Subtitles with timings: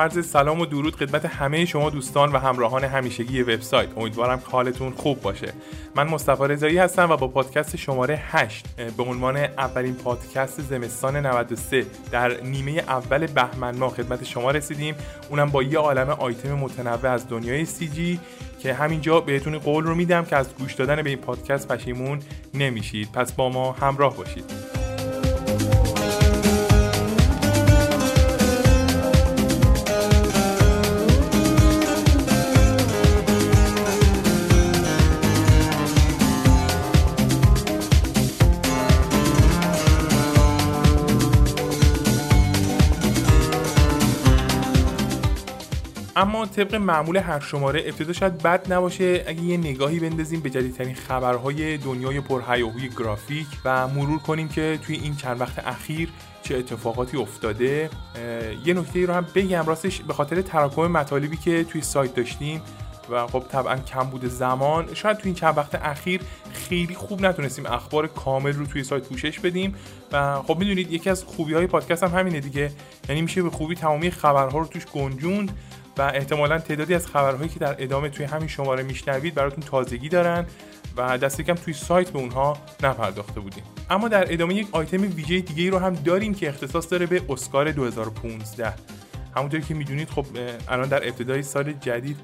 [0.00, 3.88] عرض سلام و درود خدمت همه شما دوستان و همراهان همیشگی وبسایت.
[3.96, 5.52] امیدوارم حالتون خوب باشه.
[5.96, 11.86] من مصطفی رضایی هستم و با پادکست شماره 8 به عنوان اولین پادکست زمستان 93
[12.10, 14.94] در نیمه اول بهمن ماه خدمت شما رسیدیم.
[15.30, 18.20] اونم با یه عالم آیتم متنوع از دنیای سی جی
[18.62, 22.20] که همینجا بهتون قول رو میدم که از گوش دادن به این پادکست پشیمون
[22.54, 23.12] نمیشید.
[23.12, 24.79] پس با ما همراه باشید.
[46.20, 50.94] اما طبق معمول هر شماره ابتدا شاید بد نباشه اگه یه نگاهی بندازیم به جدیدترین
[50.94, 56.08] خبرهای دنیای پرهیاهوی گرافیک و مرور کنیم که توی این چند وقت اخیر
[56.42, 57.90] چه اتفاقاتی افتاده.
[58.64, 62.62] یه نکته رو هم بگم راستش به خاطر تراکم مطالبی که توی سایت داشتیم
[63.10, 66.20] و خب طبعا کم بوده زمان شاید توی این چند وقت اخیر
[66.52, 69.74] خیلی خوب نتونستیم اخبار کامل رو توی سایت پوشش بدیم
[70.12, 72.70] و خب می‌دونید یکی از خوبی های پادکست هم همینه دیگه.
[73.08, 75.58] یعنی میشه به خوبی تمامی خبرها رو توش گنجوند
[76.00, 80.46] و احتمالا تعدادی از خبرهایی که در ادامه توی همین شماره میشنوید براتون تازگی دارن
[80.96, 83.62] و دست کم توی سایت به اونها نپرداخته بودیم.
[83.90, 87.70] اما در ادامه یک آیتم ویژه دیگه رو هم داریم که اختصاص داره به اسکار
[87.70, 88.74] 2015
[89.36, 90.26] همونطوری که می‌دونید خب
[90.68, 92.16] الان در ابتدای سال جدید.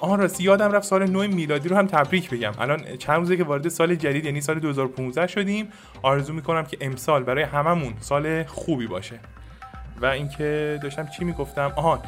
[0.00, 2.52] آن راستی یادم رفت سال نو میلادی رو هم تبریک بگم.
[2.58, 5.68] الان چند روزه که وارد سال جدید یعنی سال 2015 شدیم.
[6.02, 9.20] آرزو می‌کنم که امسال برای هممون سال خوبی باشه.
[10.00, 12.00] و اینکه داشتم چی می‌گفتم؟ آهان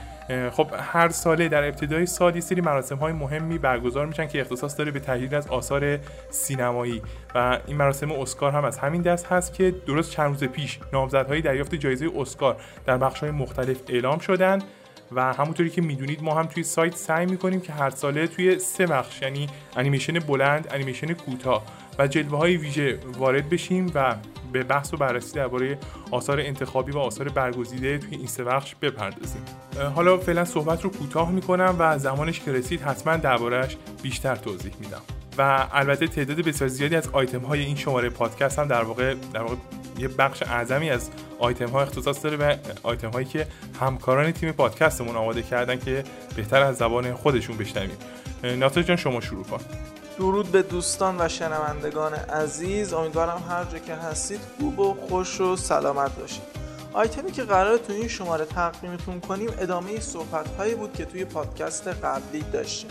[0.51, 4.79] خب هر ساله در ابتدای سال یه سری مراسم های مهمی برگزار میشن که اختصاص
[4.79, 5.99] داره به تحلیل از آثار
[6.31, 7.03] سینمایی
[7.35, 11.41] و این مراسم اسکار هم از همین دست هست که درست چند روز پیش نامزدهای
[11.41, 14.59] دریافت جایزه اسکار در بخش های مختلف اعلام شدن
[15.13, 18.87] و همونطوری که می‌دونید ما هم توی سایت سعی می‌کنیم که هر ساله توی سه
[18.87, 21.63] بخش یعنی انیمیشن بلند، انیمیشن کوتاه
[21.99, 24.15] و جلوه های ویژه وارد بشیم و
[24.53, 25.79] به بحث و بررسی درباره
[26.11, 29.43] آثار انتخابی و آثار برگزیده توی این سه بخش بپردازیم.
[29.95, 35.03] حالا فعلا صحبت رو کوتاه می‌کنم و زمانش که رسید حتما دربارهش بیشتر توضیح میدم.
[35.39, 39.43] و البته تعداد بسیار زیادی از آیتم های این شماره پادکست هم در واقع در
[39.43, 39.55] واقع
[39.99, 43.47] یه بخش اعظمی از آیتم ها اختصاص داره به آیتم هایی که
[43.81, 46.05] همکاران تیم پادکستمون آماده کردن که
[46.37, 47.97] بهتر از زبان خودشون بشنویم.
[48.45, 49.61] ناصر جان شما شروع کن.
[50.19, 52.93] درود به دوستان و شنوندگان عزیز.
[52.93, 56.43] امیدوارم هر جا که هستید خوب و خوش و سلامت باشید.
[56.93, 61.89] آیتمی که قرار تو این شماره تقدیمتون کنیم ادامه صحبت هایی بود که توی پادکست
[61.89, 62.91] قبلی داشتیم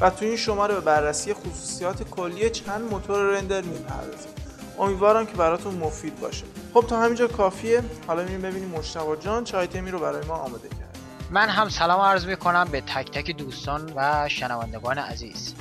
[0.00, 4.32] و تو این شماره به بررسی خصوصیات کلی چند موتور رندر می‌پردازیم.
[4.78, 6.44] امیدوارم که براتون مفید باشه.
[6.74, 7.82] خب تا همینجا کافیه.
[8.06, 10.98] حالا میریم ببینیم مشتبه جان چه آیتمی رو برای ما آماده کرد
[11.30, 15.54] من هم سلام عرض می کنم به تک تک دوستان و شنوندگان عزیز.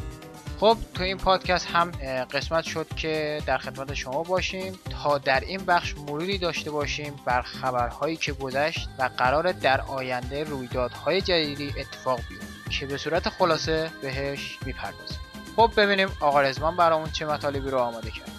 [0.61, 1.91] خب تو این پادکست هم
[2.31, 7.41] قسمت شد که در خدمت شما باشیم تا در این بخش مروری داشته باشیم بر
[7.41, 13.89] خبرهایی که گذشت و قرار در آینده رویدادهای جدیدی اتفاق بیفته که به صورت خلاصه
[14.01, 15.19] بهش می‌پردازیم.
[15.55, 18.31] خب ببینیم آقا رزمان برامون چه مطالبی رو آماده کرد.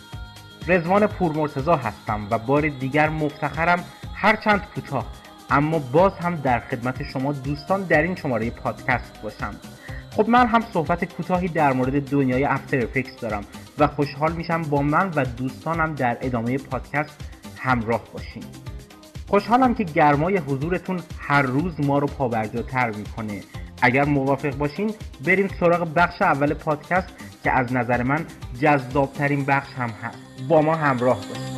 [0.68, 3.84] رزوان پورمرتزا هستم و بار دیگر مفتخرم
[4.14, 5.06] هرچند کوتاه
[5.50, 9.54] اما باز هم در خدمت شما دوستان در این شماره پادکست باشم.
[10.16, 13.44] خب من هم صحبت کوتاهی در مورد دنیای افتر افکس دارم
[13.78, 17.20] و خوشحال میشم با من و دوستانم در ادامه پادکست
[17.58, 18.42] همراه باشیم
[19.28, 23.40] خوشحالم که گرمای حضورتون هر روز ما رو پابرجاتر می‌کنه.
[23.82, 24.94] اگر موافق باشین
[25.26, 27.08] بریم سراغ بخش اول پادکست
[27.44, 28.26] که از نظر من
[28.60, 30.18] جذابترین بخش هم هست.
[30.48, 31.51] با ما همراه باشید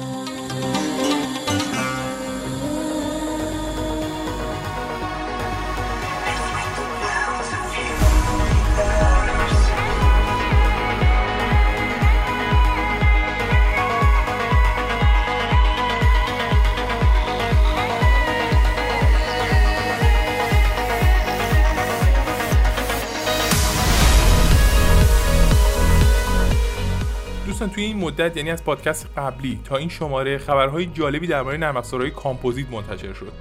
[27.84, 32.70] این مدت یعنی از پادکست قبلی تا این شماره خبرهای جالبی درباره نرم افزارهای کامپوزیت
[32.70, 33.32] منتشر شد.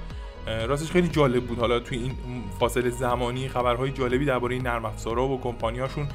[0.67, 1.59] راستش خیلی جالب بود.
[1.59, 2.11] حالا توی این
[2.59, 6.07] فاصله زمانی خبرهای جالبی درباره نرم افزارها و کمپانیاشون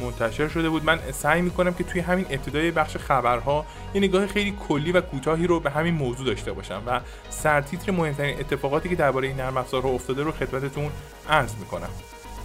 [0.00, 0.84] منتشر شده بود.
[0.84, 5.46] من سعی می‌کنم که توی همین ابتدای بخش خبرها یه نگاه خیلی کلی و کوتاهی
[5.46, 7.00] رو به همین موضوع داشته باشم و
[7.30, 10.90] سرتیتر مهمترین اتفاقاتی که درباره این نرم افزارها افتاده رو خدمتتون
[11.28, 11.88] عرض می‌کنم.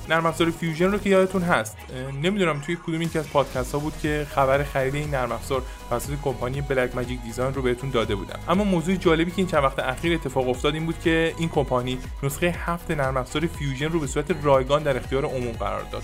[0.10, 1.78] نرم افزار Fusion رو که یادتون هست.
[2.24, 6.12] نمی‌دونم توی کدوم یکی از پادکست ها بود که خبر خرید این نرم افزار توسط
[6.24, 8.40] کمپانی Blackmagic Design رو بهتون داده بودم.
[8.50, 12.00] اما موضوع جالبی که این چند وقت اخیر اتفاق افتاد این بود که این کمپانی
[12.24, 16.04] نسخه هفت نرم افزار Fusion رو به صورت رایگان در اختیار عموم قرار داد.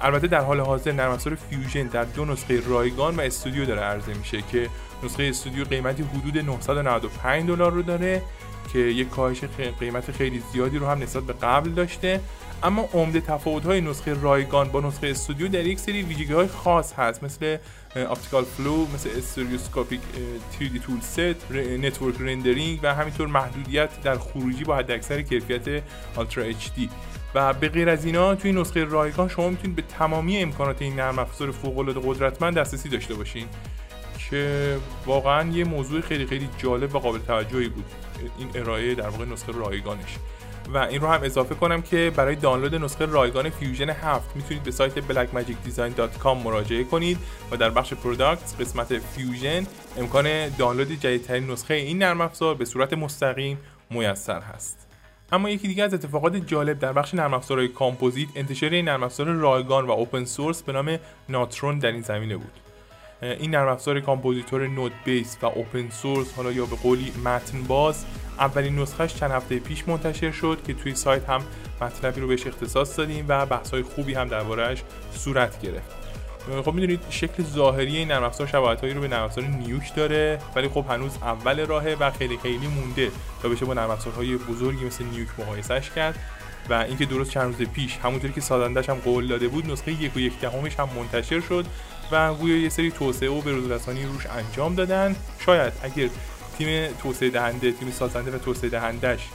[0.00, 4.14] البته در حال حاضر نرم افزار Fusion در دو نسخه رایگان و استودیو داره عرضه
[4.14, 4.68] میشه که
[5.02, 8.22] نسخه استودیو قیمتی حدود 995 دلار رو داره
[8.72, 9.44] که یک کاهش
[9.80, 12.20] قیمت خیلی زیادی رو هم نسبت به قبل داشته.
[12.62, 16.92] اما عمده تفاوت های نسخه رایگان با نسخه استودیو در یک سری ویژگی های خاص
[16.92, 17.56] هست مثل
[17.96, 20.00] optical flow مثل stereoscopic
[20.52, 25.82] 3D tool set network rendering و همینطور محدودیت در خروجی با حداکثر کیفیت
[26.16, 26.88] Ultra HD
[27.34, 31.18] و به غیر از اینا توی نسخه رایگان شما می‌تونید به تمامی امکانات این نرم
[31.18, 33.46] افزار فوق العاده قدرتمند دسترسی داشته باشین
[34.30, 34.76] که
[35.06, 37.84] واقعا یه موضوع خیلی خیلی جالب و قابل توجهی بود.
[38.38, 40.16] این ارائه در واقع نسخه رایگانش.
[40.74, 44.70] و این رو هم اضافه کنم که برای دانلود نسخه رایگان Fusion 7 می‌تونید به
[44.70, 47.18] سایت blackmagicdesign.com مراجعه کنید
[47.50, 49.66] و در بخش Products قسمت Fusion
[49.96, 53.58] امکان دانلود جدیدترین نسخه این نرم افزار به صورت مستقیم
[53.90, 54.86] میسر هست.
[55.32, 59.26] اما یکی دیگه از اتفاقات جالب در بخش نرم افزارهای کامپوزیت انتشار این نرم افزار
[59.26, 60.98] رایگان و open source به نام
[61.28, 62.52] Natron در این زمینه بود.
[63.22, 68.04] این نرم افزار compositor node base و open source حالا یا به قولی متن باز
[68.40, 71.40] اولین نسخهش چند هفته پیش منتشر شد که توی سایت هم
[71.80, 74.82] مطلبی رو بهش اختصاص دادیم و بحث های خوبی هم دربارهش
[75.12, 75.98] صورت گرفت.
[76.64, 80.68] خب می‌دونید شکل ظاهری این نرم افزار شباهتایی رو به نرم افزار نیوک داره ولی
[80.68, 83.10] خب هنوز اول راهه و خیلی خیلی مونده
[83.42, 86.18] تا بشه با نرم افزارهای بزرگی مثل نیوک مقایسش کرد
[86.70, 90.16] و اینکه درست چند روز پیش همونطوری که سازندش هم قول داده بود نسخه یک
[90.16, 91.66] و یک دهمش هم منتشر شد
[92.12, 95.16] و گویا یه سری توسعه و بروزرسانی روش انجام دادن.
[95.46, 96.08] شاید اگر
[96.58, 99.28] تیم توسعه دهنده تیم سازنده و توسعه دهندش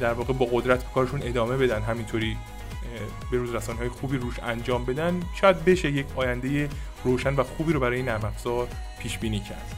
[0.00, 2.36] در واقع با قدرت به کارشون ادامه بدن همینطوری
[3.30, 5.20] به روز رسانی های خوبی روش انجام بدن.
[5.40, 6.68] شاید بشه یک آینده
[7.04, 8.68] روشن و خوبی رو برای نرم افزار
[8.98, 9.74] پیش بینی کرد.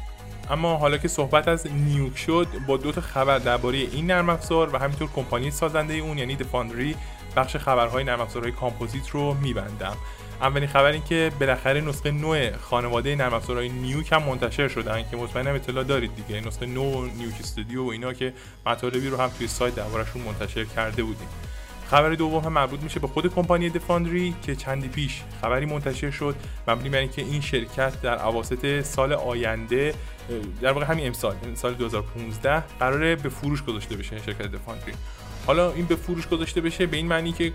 [0.50, 4.74] اما حالا که صحبت از Nuke شد با دو تا خبر درباره این نرم افزار
[4.74, 6.96] و همینطور کمپانی سازنده اون یعنی The Foundry
[7.36, 9.96] بخش خبرهای نرم افزارهای کامپوزیت رو میبندم.
[10.40, 15.16] اولین خبر این که بالاخره نسخه نه خانواده نرم افزارهای Nuke هم منتشر شدن که
[15.16, 16.40] مطمئنم اطلاع دارید دیگه.
[16.40, 18.32] نسخه نه Nuke استودیو و اینا که
[18.66, 21.28] مطالبی رو هم توی سایت دربارشون منتشر کرده بودیم.
[21.90, 26.36] خبر دوم هم مربوط میشه به خود کمپانی دفاندری که چندی پیش خبری منتشر شد.
[26.68, 29.94] مبنی بر اینکه این شرکت در اواسط سال آینده
[30.60, 34.92] در واقع همین امسال سال 2015 قراره به فروش گذاشته بشه شرکت دفاندری
[35.46, 37.52] حالا این به فروش گذاشته بشه به این معنی که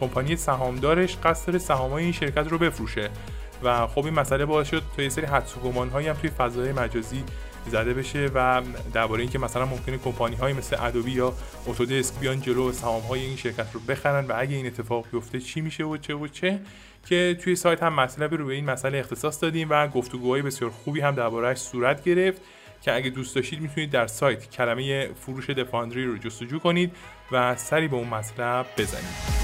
[0.00, 3.10] کمپانی سهامدارش قصد داره سهامای این شرکت رو بفروشه.
[3.62, 6.72] و خب این مسئله باعث شد تا یه سری حدس و گمانهایی هم توی فضای
[6.72, 7.24] مجازی
[7.66, 11.32] زده بشه و درباره اینکه مثلا ممکنه کمپانی های مثل ادوبی یا
[11.66, 15.60] اتودسک بیان جلو سهام های این شرکت رو بخرن و اگه این اتفاق بیفته چی
[15.60, 16.60] میشه و چه و چه؟
[17.06, 21.00] که توی سایت هم مطلبی رو به این مسئله اختصاص دادیم و گفتگوهای بسیار خوبی
[21.00, 22.42] هم دربارهش صورت گرفت.
[22.82, 26.96] که اگه دوست داشتید می‌تونید در سایت کلمه فروش دفاندری رو جستجو کنید
[27.32, 29.40] و سری به اون مطلب بزنید.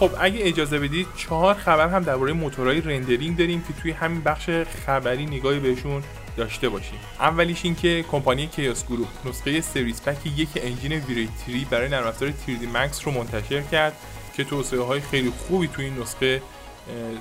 [0.00, 4.50] خب اگه اجازه بدید چهار خبر هم درباره موتورهای rendering داریم که توی همین بخش
[4.86, 6.02] خبری نگاهی بهشون
[6.40, 11.66] داشته باشیم اولیش این که کمپانی Chaos Group نسخه Service Pack یک engine V-Ray three
[11.70, 13.96] برای نرم افزار 3D Max رو منتشر کرد
[14.36, 16.42] که توسعه های خیلی خوبی توی این نسخه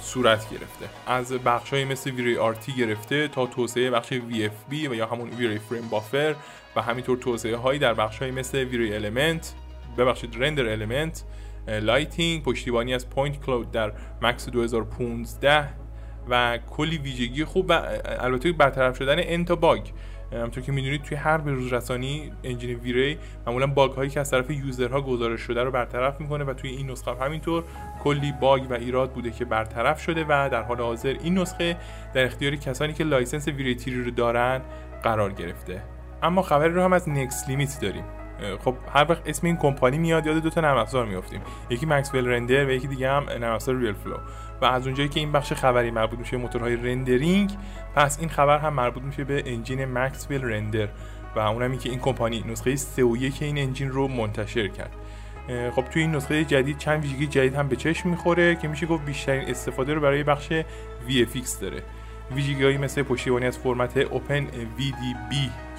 [0.02, 0.86] صورت گرفته.
[1.08, 5.60] از بخش های مثل V-Ray RT گرفته تا توسعه بخش VFB و یا همون V-Ray
[5.60, 6.36] Frame Buffer
[6.76, 9.54] و همینطور توسعه هایی در بخش های مثل V-Ray Element
[9.98, 11.24] ببخشید render element
[11.68, 15.79] lighting پشتیبانی از point cloud در Max 2015
[16.30, 19.82] و کلی ویژگی خوب و البته برطرف شدن ان تا باگ.
[20.34, 24.52] همونطور که می‌دونید توی هر بروز رسانی engine V-Ray معمولا باگ هایی که از طرف
[24.52, 27.64] user ها گزارش شده رو برطرف می‌کنه و توی این نسخه همینطور
[28.04, 31.78] کلی باگ و ایراد بوده که برطرف شده و در حال حاضر این نسخه
[32.14, 34.62] در اختیار کسانی که license V-Ray three رو دارن
[35.04, 35.82] قرار گرفته.
[36.24, 38.04] اما خبری رو هم از Next Limit داریم.
[38.66, 41.42] خب هر وقت اسم این کمپانی میاد یاد دو تا نرم افزار میافتیم.
[41.70, 44.18] یکی Maxwell Render و یکی دیگه هم نرم افزار RealFlow
[44.62, 47.52] و از اونجایی که این بخش خبری مربوط میشه موتورهای rendering
[47.96, 50.88] پس این خبر هم مربوط میشه به engine Maxwell Render
[51.36, 54.92] و اونم که این کمپانی نسخه 3 و یک این engine رو منتشر کرد.
[55.76, 59.06] خب توی این نسخه جدید چند ویژگی جدید هم به چشم می‌خوره که میشه گفت
[59.06, 60.54] بیشترین استفاده رو برای بخش
[61.08, 61.84] VFX داره.
[62.36, 64.44] ویژگی مثل پشتیبانی از فرمت Open
[64.78, 65.36] VDB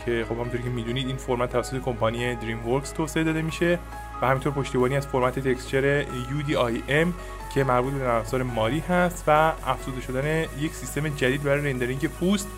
[0.06, 3.78] که خب همونطوری که می‌دونید این فرمت توسط کمپانی DreamWorks توسعه داده میشه
[4.22, 7.08] و همینطور پشتیبانی از فرمت texture UDIM
[7.54, 12.48] که مربوط به افزار Mari هست و افزوده شدن یک سیستم جدید برای rendering پوست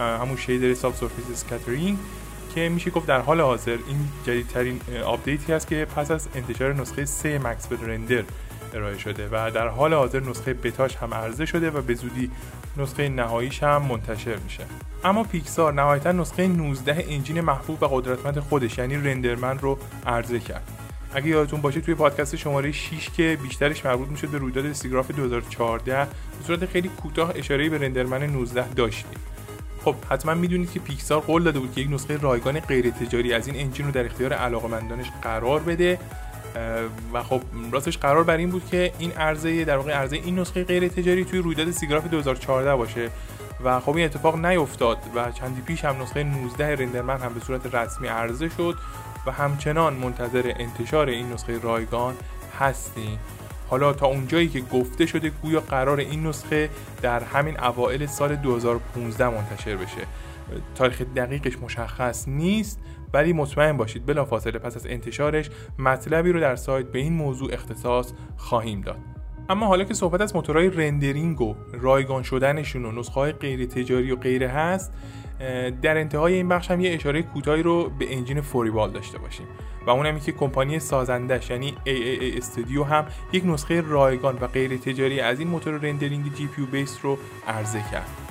[0.00, 1.98] همون shader subsurface scattering
[2.54, 6.74] که میشه گفت در حال حاضر این جدیدترین update ی است که پس از انتشار
[6.74, 8.22] نسخه 3 Maxwell Render
[8.74, 12.30] ارائه شده و در حال حاضر نسخه بتاش هم عرضه شده و به زودی
[12.78, 14.64] نسخه نهاییش هم منتشر میشه.
[15.04, 20.70] اما پیکسار نهایتا نسخه 19 انجین محبوب و قدرتمند خودش یعنی رندرمن رو عرضه کرد.
[21.14, 26.04] اگه یادتون باشه توی پادکست شماره 6 که بیشترش مربوط می‌شد به رویداد سیگراف 2014
[26.04, 26.10] به
[26.46, 29.20] صورت خیلی کوتاه اشاره به رندرمن 19 داشتیم.
[29.84, 33.46] خب حتما می‌دونید که پیکسار قول داده بود که یک نسخه رایگان غیر تجاری از
[33.46, 35.98] این انجین رو در اختیار علاقمندانش قرار بده.
[37.12, 37.40] و خب
[37.72, 41.24] راستش قرار بر این بود که این عرضه در واقع عرضه این نسخه غیر تجاری
[41.24, 43.10] توی رویداد سیگراف 2014 باشه.
[43.64, 47.74] و خب این اتفاق نیفتاد و چندی پیش هم نسخه 19 رندرمن هم به صورت
[47.74, 48.74] رسمی عرضه شد
[49.26, 52.14] و همچنان منتظر انتشار این نسخه رایگان
[52.60, 53.18] هستیم.
[53.70, 56.70] حالا تا اونجایی که گفته شده گویا قرار این نسخه
[57.02, 60.06] در همین اوائل سال 2015 منتشر بشه.
[60.74, 62.80] تاریخ دقیقش مشخص نیست
[63.12, 68.12] ولی مطمئن باشید بلافاصله پس از انتشارش مطلبی رو در سایت به این موضوع اختصاص
[68.36, 68.98] خواهیم داد.
[69.50, 74.12] اما حالا که صحبت از موتورهای rendering و رایگان شدنشون و نسخه های غیر تجاری
[74.12, 74.92] و غیره هست
[75.82, 79.46] در انتهای این بخش هم یه اشاره کوتاهی رو به engine FurryBall داشته باشیم
[79.86, 85.20] و اونم که کمپانی سازندش یعنی AAA Studio هم یک نسخه رایگان و غیر تجاری
[85.20, 88.27] از این موتور rendering GPU base رو عرضه کرد.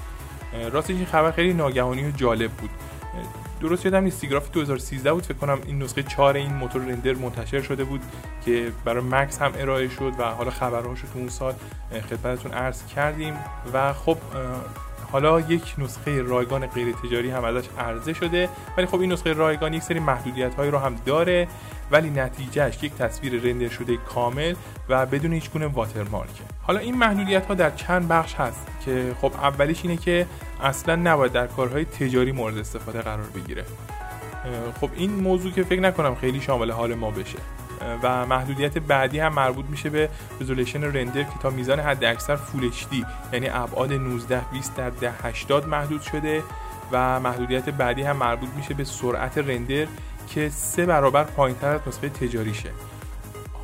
[0.71, 2.69] راستش این خبر خیلی ناگهانی و جالب بود.
[3.61, 7.61] درست یادم نیست سیگراف 2013 بود فکر کنم این نسخه 4 این موتور رندر منتشر
[7.61, 8.01] شده بود
[8.45, 11.53] که برای مکس هم ارائه شد و حالا خبرهاش رو تو اون سال
[12.09, 13.33] خدمتتون عرض کردیم.
[13.73, 14.17] و خب
[15.11, 19.73] حالا یک نسخه رایگان غیر تجاری هم ازش عرضه شده ولی خب این نسخه رایگان
[19.73, 21.47] یک سری محدودیت هایی رو هم داره
[21.91, 24.55] ولی نتیجهش یک تصویر رندر شده کامل
[24.89, 26.43] و بدون هیچ گونه واترمارکه.
[26.61, 30.25] حالا این محدودیت ها در چند بخش هست که خب اولیش اینه که
[30.63, 33.63] اصلا نباید در کارهای تجاری مورد استفاده قرار بگیره.
[34.81, 37.37] خب این موضوع که فکر نکنم خیلی شامل حال ما بشه.
[38.03, 40.09] و محدودیت بعدی هم مربوط میشه به
[40.41, 42.71] رزولوشن رندر که تا میزان حد اکثر فول
[43.33, 46.43] یعنی ابعاد 19 20 در 1080 محدود شده
[46.91, 49.87] و محدودیت بعدی هم مربوط میشه به سرعت رندر
[50.29, 52.69] که سه برابر پایینتر از نسخه تجاریشه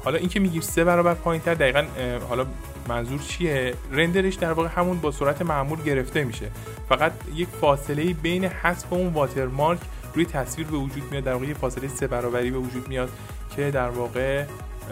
[0.04, 1.84] حالا اینکه میگیم سه برابر پایینتر دقیقا
[2.30, 2.46] حالا
[2.88, 6.46] منظور چیه؟ render ش در واقع همون با سرعت معمول گرفته میشه.
[6.90, 9.80] فقط یک فاصله بین حذف اون watermark
[10.14, 13.10] روی تصویر به وجود میاد در واقع یه فاصله سه برابری به وجود میاد.
[13.56, 14.46] که در واقع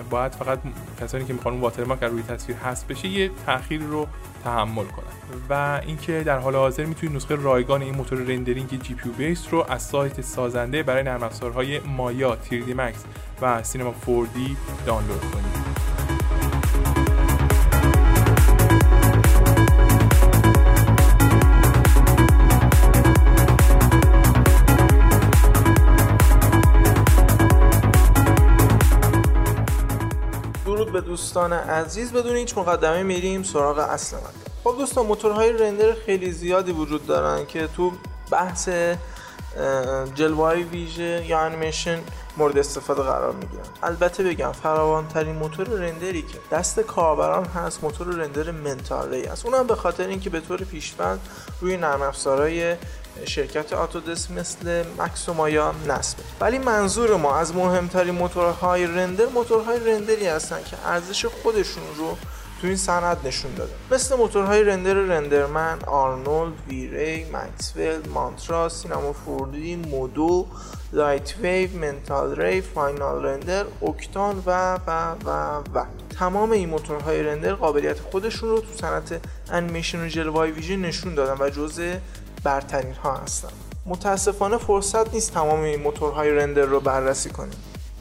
[0.09, 0.59] باید فقط
[1.01, 4.07] کسانی که می‌خوان واترمارک روی تصویر هست بشه یه تاخیر رو
[4.43, 5.05] تحمل کنن.
[5.49, 9.81] و اینکه در حال حاضر می‌تونید نسخه رایگان این موتور rendering GPU base رو از
[9.81, 12.95] سایت سازنده برای نرم افزارهای مایا 3D Max
[13.41, 14.39] و سینما 4D
[14.85, 15.60] دانلود کنید.
[31.11, 34.23] دوستان عزیز بدون هیچ مقدمه میریم سراغ اصل من.
[34.63, 37.91] خب دوستان موتورهای رندر خیلی زیادی وجود دارن که تو
[38.31, 38.69] بحث
[40.15, 41.99] جلوه ویژه یا انیمیشن
[42.37, 43.63] مورد استفاده قرار می‌گیرن.
[43.83, 49.25] البته بگم فراوان ترین موتور render ی که دست کاربران هست موتور render Mental Ray
[49.25, 49.45] است.
[49.45, 51.19] اونم به خاطر اینکه به طور پیشفرض
[51.61, 52.75] روی نرم افزارهای
[53.25, 59.79] شرکت Autodesk مثل Max و مایا نصبه ولی منظور ما از مهمترین موتورهای render موتورهای
[59.79, 62.17] render ی هستن که ارزش خودشون رو
[62.61, 63.71] تو این صنعت نشون داده.
[63.91, 70.45] مثل موتورهای render RenderMan، Arnold، V-Ray، Maxwell، Mantra، Cinema 4D، Modo،
[70.93, 75.85] LightWave، Mental Ray، finalRender، Octane و و و و.
[76.19, 81.45] تمام این موتورهای رندر قابلیت خودشون رو تو صنعت انیمیشن و جلوه ویژه نشون دادن
[81.45, 81.93] و جزء
[82.43, 83.49] برترین ها هستن
[83.85, 87.57] متاسفانه فرصت نیست تمام این موتورهای رندر رو بررسی کنیم.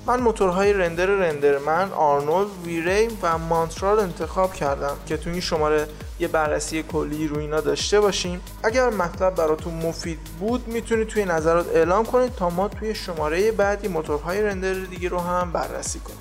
[0.06, 5.87] من موتورهای رندر RenderMan، Arnold، V-Ray و Mantra رو انتخاب کردم که تو این شماره
[6.20, 8.40] یه بررسی کلی رو اینا داشته باشیم.
[8.62, 13.88] اگر مطلب براتون مفید بود می‌تونید توی نظرات اعلام کنید تا ما توی شماره بعدی
[13.88, 16.19] موتورهای رندر دیگه رو هم بررسی کنیم.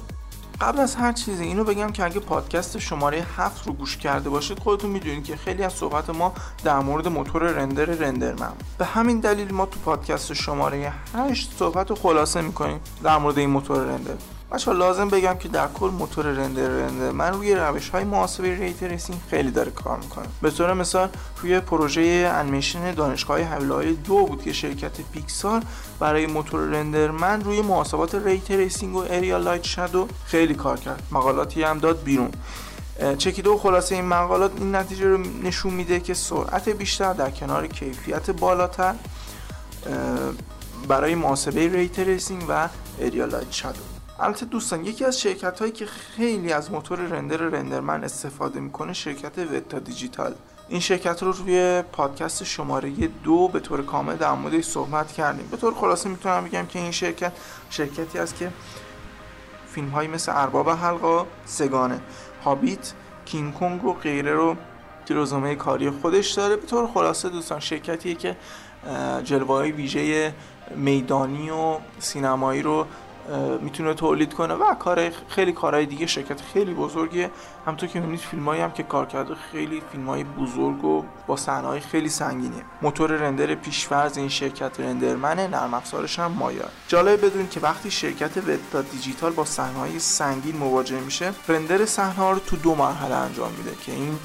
[0.62, 4.60] قبل از هر چیزی اینو بگم که اگه پادکست شماره هفت رو گوش کرده باشید
[4.60, 8.52] خودتون می‌دونید که خیلی از صحبت ما در مورد موتور رندر RenderMan.
[8.78, 13.50] به همین دلیل ما تو پادکست شماره 8 صحبت رو خلاصه می‌کنیم در مورد این
[13.50, 14.14] موتور رندر.
[14.52, 19.20] البته لازم بگم که در کل موتور رندر RenderMan روی روش های محاسبه ray tracing
[19.30, 20.26] خیلی داره کار می‌کنه.
[20.42, 21.10] به طور مثال
[21.42, 25.64] روی پروژه انیمیشن دانشگاه هیولای دو بود که شرکت پیکسار
[26.00, 31.04] برای موتور RenderMan روی محاسبات ray tracing و area light shadow خیلی کار کرد.
[31.12, 32.32] مقالاتی هم داد بیرون.
[33.18, 37.68] چکیده و خلاصه این مقالات این نتیجه رو نشون میده که سرعت بیشتر در کنار
[37.68, 38.96] کیفیت بالاتر
[40.88, 43.99] برای محاسبه ray tracing و area light shadow.
[44.22, 49.38] البته دوستان یکی از شرکت هایی که خیلی از موتور رندر RenderMan استفاده می‌کنه شرکت
[49.38, 50.34] Weta Digital.
[50.70, 52.90] این شرکت رو روی پادکست شماره
[53.24, 55.48] دو به طور کامل در موردش صحبت کردیم.
[55.52, 57.32] به طور خلاصه می‌تونم بگم که این شرکت
[57.70, 58.52] شرکتی است که
[59.72, 62.00] فیلم هایی مثل ارباب حلقا سگانه
[62.44, 62.94] هابیت
[63.26, 64.56] کینگ کنگ و غیره رو
[65.10, 66.56] روزنامه کاری خودش داره.
[66.56, 68.38] به طور خلاصه دوستان شرکتیه که
[69.24, 70.34] جلوه های ویژه
[70.76, 72.86] میدانی و سینمایی رو
[73.62, 77.32] می‌تونه تولید کنه و کار خیلی کارهای دیگه شرکت خیلی بزرگیه.
[77.66, 82.10] همونطور که می‌بینید فیلمایی هم که کار کرده خیلی فیلمای بزرگ و با صحنه‌های خیلی
[82.10, 87.92] سنگینه موتور رندر پیشورز این شرکت رندرمنه نرم افزارش هم مایا جالب بدون که وقتی
[87.92, 93.52] شرکت وتا دیجیتال با صحنه‌های سنگین مواجه میشه رندر صحنه رو تو دو مرحله انجام
[93.58, 94.20] میده که این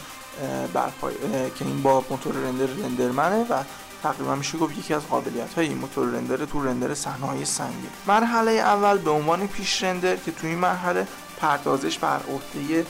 [0.74, 1.14] بر پایه
[1.58, 3.62] که این با موتور رندر RenderMan ه و
[4.04, 7.90] تقریبا میشه گفت یکی از قابلیت های این موتور رندر تو رندر صحنه های سنگین
[8.06, 12.86] مرحله اول به عنوان پیش رندر که توی این مرحله پردازش بر عهده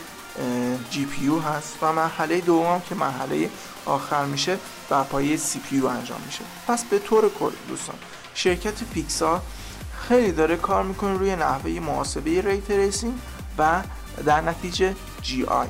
[0.90, 3.50] GPU هست و مرحله دوم که مرحله
[3.86, 6.44] آخر میشه بر پایه CPU انجام میشه.
[6.66, 7.96] پس به طور کل دوستان
[8.34, 9.42] شرکت پیکسار
[10.08, 13.14] خیلی داره کار می‌کنه روی نحوه محاسبه ray tracing
[13.58, 13.82] و
[14.26, 15.68] در نتیجه جی آی.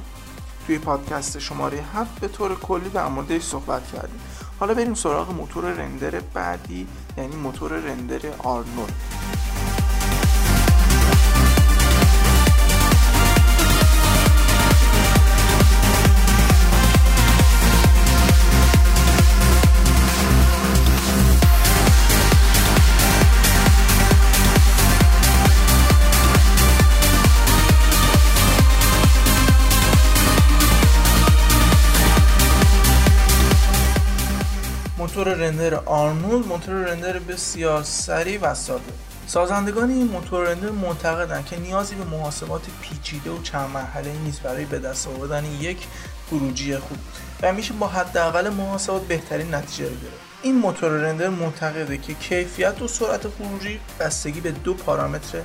[0.66, 4.20] توی پادکست شماره 7 به طور کلی در موردش صحبت کردیم.
[4.60, 6.86] حالا بریم سراغ موتور رندر بعدی
[7.18, 8.94] یعنی موتور رندر آرنولد.
[35.24, 38.92] موتور رندر آرنولد موتور رندر بسیار سریع و ساده.
[39.26, 44.64] سازندگان این موتور رندر معتقدند که نیازی به محاسبات پیچیده و چند مرحله نیست برای
[44.64, 45.86] به دست آوردن یک
[46.30, 46.98] خروجی خوب
[47.42, 50.20] و میشه با حداقل محاسبات بهترین نتیجه رو گرفت.
[50.42, 55.42] این موتور رندر معتقده که کیفیت و سرعت خروجی بستگی به دو پارامتر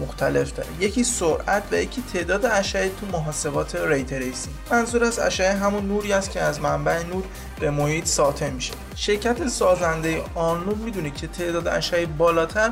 [0.00, 0.68] مختلف داره.
[0.80, 4.54] یکی سرعت و یکی تعداد اشعه تو محاسبات ray tracing.
[4.70, 7.24] منظور از اشعه همون نوری است که از منبع نور
[7.60, 8.72] به محیط ساطع میشه.
[8.96, 12.70] شرکت سازنده آرنولد می‌دونه که تعداد اشعه بالاتر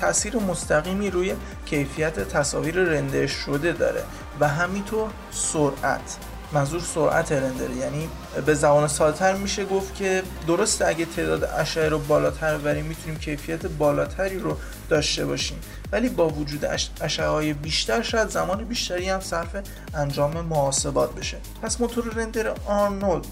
[0.00, 1.34] تاثیر مستقیمی روی
[1.66, 4.02] کیفیت تصاویر رندر شده داره
[4.40, 6.16] و همینطور سرعت.
[6.52, 8.08] منظور سرعت رندر یعنی
[8.46, 13.66] به زبان ساده‌تر میشه گفت که درست اگه تعداد اشعه رو بالاتر ببریم می‌تونیم کیفیت
[13.66, 14.56] بالاتری رو
[14.88, 15.58] داشته باشیم.
[15.92, 16.64] ولی با وجود
[17.00, 19.56] اشعه های بیشتر شاید زمان بیشتری هم صرف
[19.94, 21.36] انجام محاسبات بشه.
[21.62, 23.26] پس موتور رندر آرنولد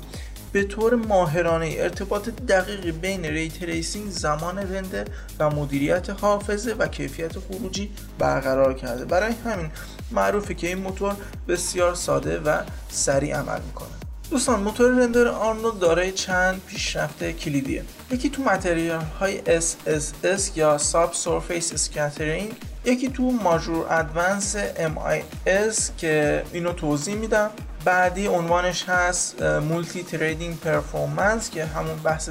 [0.52, 5.06] به طور ماهرانه ارتباط دقیقی بین ray tracing زمان رندر
[5.38, 9.04] و مدیریت حافظه و کیفیت خروجی برقرار کرده.
[9.04, 9.70] برای همین
[10.10, 11.14] معروفه که این موتور
[11.48, 13.88] بسیار ساده و سریع عمل می‌کنه.
[14.30, 17.84] دوستان موتور رندر آرنولد دارای چند پیشرفته کلیدیه.
[18.10, 26.44] یکی تو material های SSS یا Sub Surface Scattering یکی تو major advance MIS که
[26.52, 27.50] اینو توضیح میدم.
[27.84, 32.30] بعدی عنوانش هست multi-threading performance که همون بحث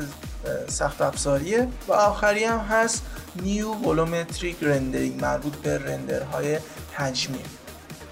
[0.68, 1.68] سخت افزاریه.
[1.88, 3.04] و آخری هم هست
[3.36, 6.60] new volumetric rendering مربوط به رندرهای
[6.94, 7.44] حجمی.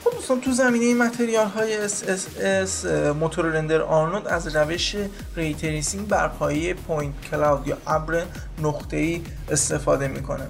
[0.04, 2.86] خب دوستان تو زمینه material های SSS
[3.20, 4.96] موتور رندر آرنولد از روش
[5.36, 8.24] ray tracing بر پایه point cloud یا ابر
[8.62, 10.48] نقطه‌ای استفاده می‌کنه.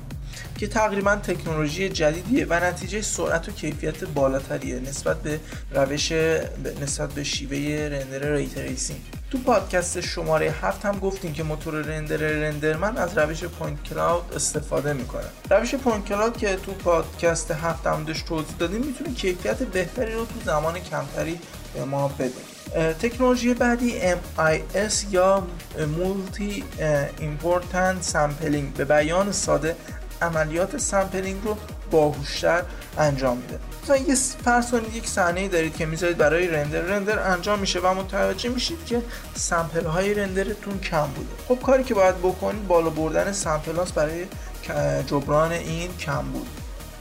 [0.63, 5.39] که تقریبا تکنولوژی جدیدیه و نتیجه سرعت و کیفیت بالاتریه نسبت به
[5.71, 6.11] روش
[6.81, 8.99] نسبت به شیوه رندر ray tracing
[9.31, 14.93] تو پادکست شماره هفت هم گفتیم که موتور رندر RenderMan از روش point cloud استفاده
[14.93, 15.25] می‌کنه.
[15.49, 20.25] روش point cloud که تو پادکست هفت هم داشت توضیح دادیم می‌تونه کیفیت بهتری رو
[20.25, 21.39] تو زمان کمتری
[21.73, 22.31] به ما بده.
[22.93, 25.47] تکنولوژی بعدی MIS یا
[25.97, 26.63] multi
[27.19, 29.75] importance sampling به بیان ساده
[30.23, 31.57] عملیات sampling رو
[31.91, 32.63] باهوشتر
[32.97, 33.59] انجام میده.
[33.83, 36.81] مثلا یه فرض کنید یک صحنه دارید که می‌ذارید برای رندر.
[36.81, 39.01] رندر انجام میشه و متوجه میشید که
[39.35, 41.29] sample های رندرتون کم بوده.
[41.47, 44.25] خب کاری که باید بکنید بالا بردن sample برای
[45.07, 46.47] جبران این کمبود.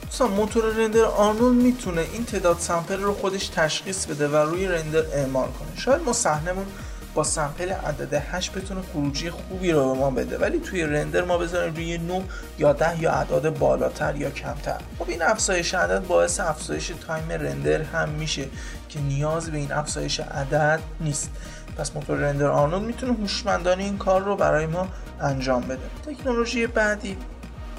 [0.07, 5.03] مثلا موتور رندر آرنولد می‌تونه این تعداد sample رو خودش تشخیص بده و روی رندر
[5.13, 5.81] اعمال کنه.
[5.81, 6.65] شاید ما صحنمون
[7.13, 10.37] با sample عدد 8 بتونه خروجی خوبی رو به ما بده.
[10.37, 12.23] ولی توی رندر ما بذاریم روی 9
[12.59, 14.77] یا 10 یا اعداد بالاتر یا کمتر.
[14.99, 18.45] خب این افزایش عدد باعث افزایش time رندر هم میشه
[18.89, 21.29] که نیاز به این افزایش عدد نیست.
[21.77, 24.87] پس موتور رندر آرنولد می‌تونه هوشمندانه این کار رو برای ما
[25.21, 25.81] انجام بده.
[26.05, 27.17] تکنولوژی بعدی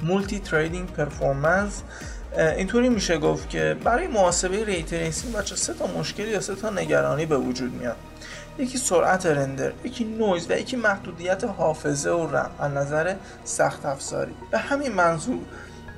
[0.03, 1.83] multi-threading performance
[2.57, 6.70] اینطوری میشه گفت که برای محاسبه ray tracing البته سه تا مشکل یا سه تا
[6.70, 7.97] نگرانی به وجود میاد.
[8.59, 12.51] یکی سرعت رندر یکی نویز و یکی محدودیت حافظه و رم.
[12.59, 13.14] از نظر
[13.45, 14.35] سخت افزاری.
[14.51, 15.40] به همین منظور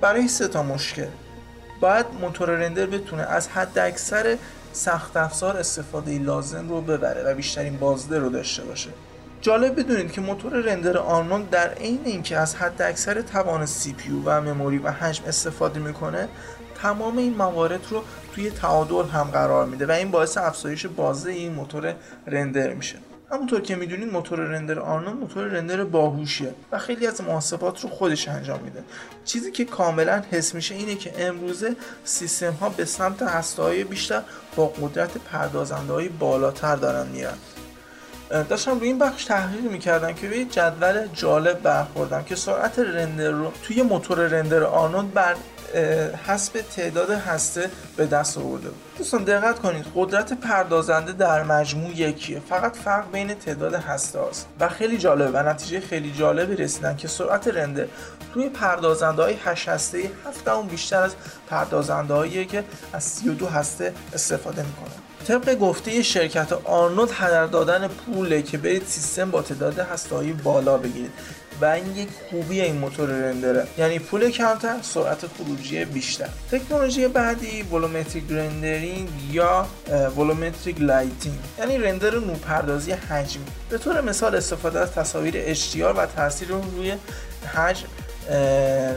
[0.00, 1.06] برای سه تا مشکل.
[1.80, 4.36] باید موتور رندر بتونه از حداکثر
[4.72, 8.90] سخت افزار استفاده لازم رو ببره و بیشترین بازده رو داشته باشه.
[9.40, 14.78] جالب بدونید که موتور رندر آرنولد در عین اینکه از حداکثر توان CPU و memory
[14.78, 16.28] و حجم استفاده می‌کنه
[16.82, 21.52] تمام این موارد رو توی تعادل هم قرار میده و این باعث افزایش بازه این
[21.52, 21.94] موتور
[22.26, 22.96] رندر میشه.
[23.30, 28.28] همونطور که می‌دونید موتور رندر آرنولد موتور رندر باهوشیه و خیلی از محاسبات رو خودش
[28.28, 28.84] انجام میده.
[29.24, 34.22] چیزی که کاملا حس میشه اینه که امروزه سیستم ها به سمت هسته بیشتر
[34.56, 37.34] با قدرت پردازنده های بالاتر دارن میرن.
[38.48, 43.52] داشتم روی این بخش تحقیق می‌کردم که به جدول جالب برخوردم که سرعت رندر رو
[43.62, 45.36] توی موتور رندر آرنولد بر
[46.26, 48.78] حسب تعداد هسته به دست آورده بود.
[48.98, 52.40] دوستان دقت کنید قدرت پردازنده در مجموع یکیه.
[52.48, 57.08] فقط فرق بین تعداد هسته است و خیلی جالب و نتیجه خیلی جالبی رسیدن که
[57.08, 57.88] سرعت رنده
[58.34, 61.14] روی پردازنده های 8 هسته 7 اون بیشتر از
[61.48, 64.92] پردازنده هایی که از 32 هسته استفاده می‌کنن.
[65.28, 71.12] طبق گفته شرکت آرنولد هدر دادن پوله که برید سیستم با تعداد هسته‌ای بالا بگیرید.
[71.60, 73.66] و این یک خوبی این موتور رندره.
[73.78, 76.28] یعنی پول کمتر سرعت خروجی بیشتر.
[76.50, 79.66] تکنولوژی بعدی volumetric rendering یا
[80.16, 81.38] volumetric lighting.
[81.58, 86.92] یعنی رندر نورپردازی حجمی به طور مثال استفاده از تصاویر HDR و تاثیر اون روی
[87.54, 87.86] حجم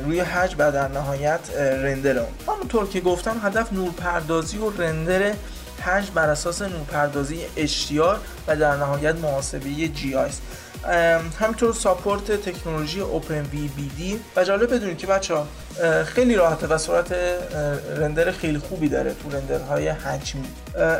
[0.05, 2.29] روی حجم و در نهایت رندر اون.
[2.47, 5.33] همونطور که گفتم هدف نورپردازی و رندر
[5.81, 8.17] حجم بر اساس نورپردازی HDR
[8.47, 10.41] و در نهایت محاسبه جی است.
[11.39, 15.47] همینطور ساپورت تکنولوژی اوپن وی بی دی و جالب بدونید که بچه ها
[16.03, 17.11] خیلی راحته و سرعت
[17.97, 20.47] رندر خیلی خوبی داره تو رندرهای حجمی.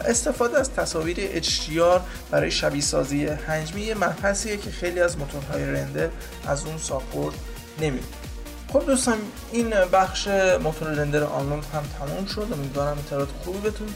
[0.05, 1.99] استفاده از تصاویر HDR
[2.31, 6.09] برای شبیه سازی حجمی یه مبحثیه که خیلی از موتورهای رندر
[6.47, 7.35] از اون ساپورت
[7.81, 8.05] نمیده
[8.73, 9.17] خب دوستان
[9.51, 10.27] این بخش
[10.63, 12.47] موتور رندر آنلاین هم تموم شد.
[12.53, 13.87] امیدوارم اطلاعات خوبی بتون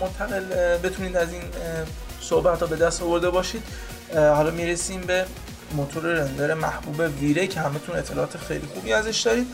[0.00, 0.40] منتقل
[0.78, 1.42] بتونید از این
[2.20, 3.62] صحبت ها به دست آورده باشید.
[4.14, 5.24] حالا می‌رسیم به
[5.72, 9.46] موتور رندر محبوب ویره که همتون اطلاعات خیلی خوبی ازش دارید.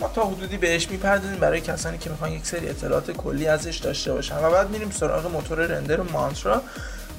[0.00, 4.12] ما تا حدودی بهش می‌پردازیم برای کسانی که می‌خوان یک سری اطلاعات کلی ازش داشته
[4.12, 4.36] باشن.
[4.36, 6.62] و بعد میریم سراغ موتور رندر مانترا.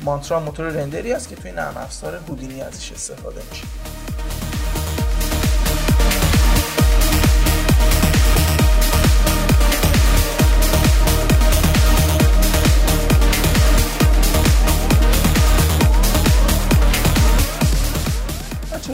[0.02, 3.64] مانترا موتور رندری است که توی نرم افزار هودینی ازش استفاده میشه.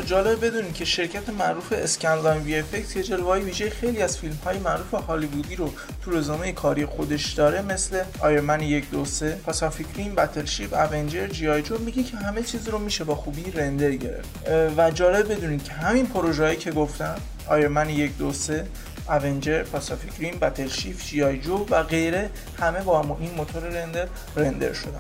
[0.08, 4.94] جالب بدونید که شرکت معروف Scanline VFX یه جلوه ویژه خیلی از فیلم های معروف
[4.94, 10.16] هالیوودی رو تو رزومه کاری خودش داره مثل Iron Man یک دو سه Pacific Rim
[10.16, 11.62] Battleship Avengers G.I.
[11.62, 11.78] Joe.
[11.78, 14.30] میگه که همه چیز رو میشه به خوبی render گرفت.
[14.78, 17.16] و جالب بدونید که همین پروژه‌ای که گفتم
[17.48, 18.68] Iron Man یک دو سه
[19.10, 21.24] Avengers Pacific Rim Battleship G.I.
[21.24, 25.00] Joe و غیره همه با این موتور render render شدن.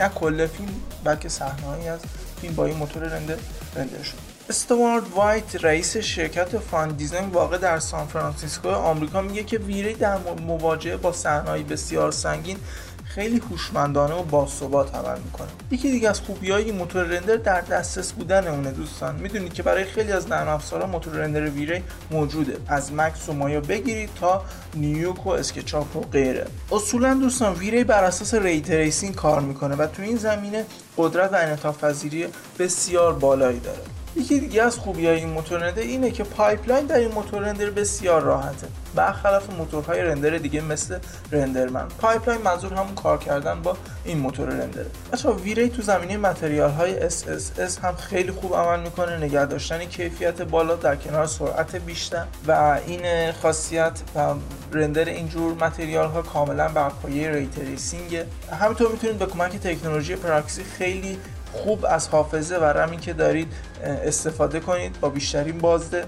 [0.00, 2.00] نه کل فیلم بلکه صحنه‌ای از
[2.40, 3.36] فیلم با این موتور render
[3.76, 9.58] render شد استوارد وایت رئیس شرکت Fun Design واقع در سان فرانسیسکو آمریکا میگه که
[9.58, 12.56] V-Ray در مواجهه با صحنه‌های بسیار سنگین
[13.04, 15.48] خیلی هوشمندانه و باثبات عمل می‌کنه.
[15.70, 19.16] یکی دیگه از خوبی های موتور render در دسترس بودن اونه دوستان.
[19.16, 22.56] می‌دونید که برای خیلی از نرم افزارها موتور render V-Ray موجوده.
[22.68, 26.46] از Max و مایا بگیرید تا Nuke و SketchUp و غیره.
[26.72, 30.64] اصولا دوستان V-Ray بر اساس ray کار می‌کنه و تو این زمینه
[30.96, 32.26] قدرت و انعطاف پذیری
[32.58, 33.95] بسیار بالایی داره.
[34.16, 37.70] یکی دیگه از خوبی های این موتور render اینه که pipeline در این موتور render
[37.70, 38.66] بسیار راحته.
[38.94, 40.98] برخلاف موتورهای render دیگه مثل
[41.32, 41.88] RenderMan.
[41.98, 46.70] pipeline منظور همون کار کردن با این موتور render ه بچه‌ها V-Ray تو زمینه material
[46.70, 49.16] های SSS هم خیلی خوب عمل می‌کنه.
[49.16, 54.34] نگه داشتن کیفیت بالا در کنار سرعت بیشتر و این خاصیت و
[54.72, 58.24] render اینجور material ها کاملا بر پایه ray tracing.
[58.60, 61.18] همینطور می‌تونید به کمک تکنولوژی پراکسی خیلی
[61.52, 63.52] خوب از حافظه و رمی که دارید
[63.84, 66.04] استفاده کنید با بیشترین بازده.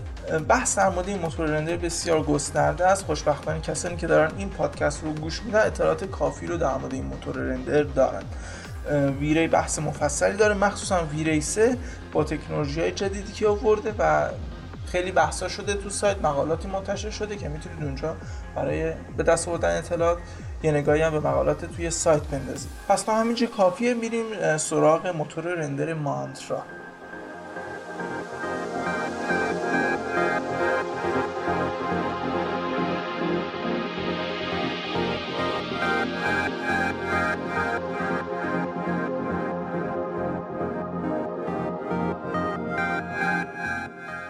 [0.48, 3.04] بحث در مورد این موتور render بسیار گسترده است.
[3.04, 7.04] خوشبختانه کسانی که دارن این پادکست رو گوش میدن اطلاعات کافی رو در مورد این
[7.04, 8.22] موتور render دارن.
[9.20, 11.76] V-Ray بحث مفصلی داره مخصوصا V-Ray 3
[12.12, 14.28] با تکنولوژی های جدیدی که آورده و
[14.86, 18.16] خیلی بحثا شده تو سایت مقالاتی منتشر شده که می‌تونید اونجا
[18.56, 20.18] برای به دست آوردن اطلاعات
[20.62, 22.70] یه نگاهی هم به مقالات توی سایت بندازید.
[22.88, 26.62] پس تا همینجا کافیه میریم سراغ موتور رندر مانترا.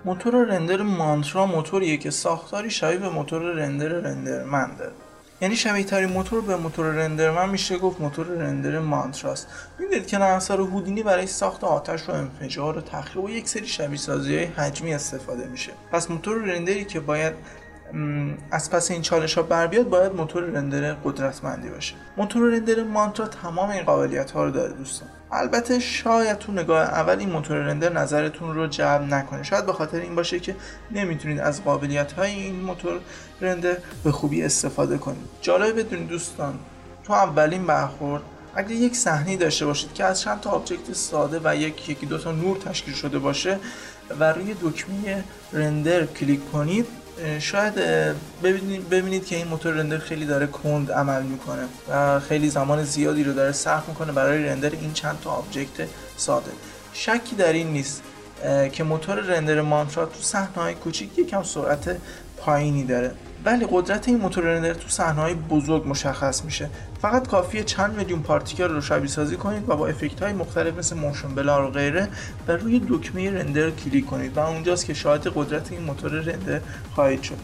[0.04, 4.92] موتور رندر مانترا موتوریه که ساختاری شبیه به موتور رندر رندرمن داره
[5.40, 9.48] یعنی شبیه ترین موتور به موتور رندرمن میشه گفت موتور رندر مانتراست.
[9.78, 13.98] می‌دونید که نرم هودینی برای ساخت آتش و انفجار و تخریب و یک سری شبیه
[13.98, 15.72] سازی های حجمی استفاده میشه.
[15.92, 17.34] پس موتور رندری که باید
[18.50, 21.94] از پس این چالش ها بر بیاد باید موتور رندر قدرتمندی باشه.
[22.16, 25.08] موتور رندر مانترا تمام این قابلیت ها رو داره دوستان.
[25.32, 29.42] البته شاید تو نگاه اول این موتور رندر نظرتون رو جلب نکنه.
[29.42, 30.56] شاید به خاطر این باشه که
[30.90, 33.00] نمی‌تونید از قابلیت های این موتور
[33.40, 35.28] render به خوبی استفاده کنید.
[35.42, 36.58] جالب بدونید دوستان
[37.04, 38.22] تو اولین برخورد
[38.54, 42.18] اگر یک صحنه داشته باشید که از چند تا object ساده و یک یکی دو
[42.18, 43.58] تا نور تشکیل شده باشه
[44.20, 46.86] و روی دکمه render کلیک کنید
[47.40, 47.74] شاید
[48.42, 53.24] ببینید, ببینید که این موتور render خیلی داره کند عمل می‌کنه و خیلی زمان زیادی
[53.24, 56.50] رو داره صرف می‌کنه برای render این چند تا object ساده.
[56.92, 58.02] شکی در این نیست
[58.72, 61.96] که موتور render Mantra تو صحنه های کوچیک یکم سرعت
[62.40, 63.10] پایینی داره.
[63.44, 66.70] ولی قدرت این موتور render تو صحنه‌های بزرگ مشخص میشه.
[67.02, 70.96] فقط کافیه چند میلیون particle رو شبیه سازی کنید و با effect های مختلف مثل
[70.96, 72.08] motion blur و غیره
[72.48, 76.60] و روی دکمه render کلیک کنید و اونجاست که شاهد قدرت این موتور render
[76.94, 77.38] خواهید شد.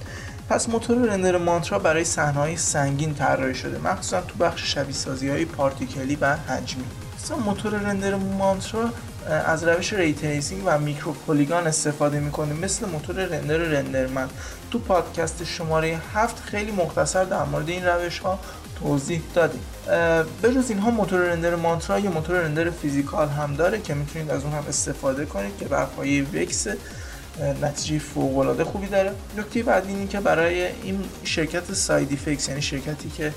[0.48, 5.44] پس موتور render Mantra برای صحنه‌های سنگین طراحی شده مخصوصا تو بخش شبیه سازی های
[5.44, 6.85] particle ی و حجمی.
[7.18, 8.90] مثلا موتور render Mantra
[9.26, 14.29] از روش ray tracing و micropolygon استفاده می‌کنه مثل موتور render RenderMan.
[14.70, 18.38] تو پادکست شماره هفت خیلی مختصر در مورد این روش ها
[18.80, 19.60] توضیح دادیم.
[20.42, 24.52] بجز اینها موتور render Mantra یا موتور render physical هم داره که می‌تونید از اون
[24.52, 26.66] هم استفاده کنید که بر پایه وکس
[27.62, 29.12] نتیجه فوق العاده خوبی داره.
[29.38, 33.32] نکته بعدی اینه که برای این شرکت SideFX یعنی شرکتی که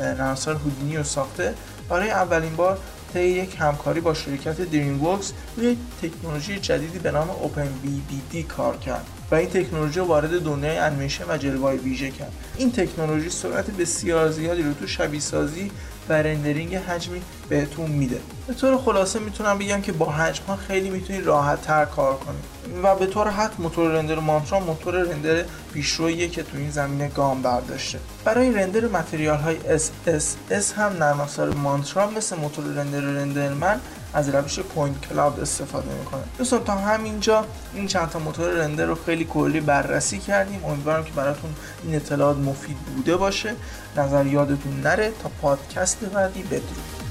[0.00, 1.54] نرمافزار هودینی رو ساخته
[1.88, 2.78] برای اولین بار
[3.14, 9.34] طی یک همکاری با شرکت DreamWorks روی تکنولوژی جدیدی به نام OpenVDB کار کرد و
[9.34, 12.32] این تکنولوژی وارد دنیای انیمیشن و جلوه ویژه کرد.
[12.56, 15.70] این تکنولوژی سرعت بسیار زیادی رو تو شبیه سازی
[16.08, 18.20] و rendering حجمی بهتون میده.
[18.46, 22.52] به طور خلاصه می‌تونم بگم که با حجم ها خیلی می‌تونید راحت تر کار کنید
[22.82, 27.42] و به طور حتم موتور render Mantra موتور render پیشروییه که تو این زمینه گام
[27.42, 27.98] برداشته.
[28.24, 33.80] برای render material های SSS هم نرم افزار Mantra مثل موتور render RenderMan
[34.14, 36.22] از روش point cloud استفاده می‌کنه.
[36.38, 37.44] دوستان تا همینجا
[37.74, 40.64] این چند تا موتور render رو خیلی کلی بررسی کردیم.
[40.64, 41.50] امیدوارم که براتون
[41.84, 43.54] این اطلاعات مفید بوده باشه.
[43.96, 45.12] نظر یادتون نره.
[45.22, 47.01] تا پادکست بعدی بدرود.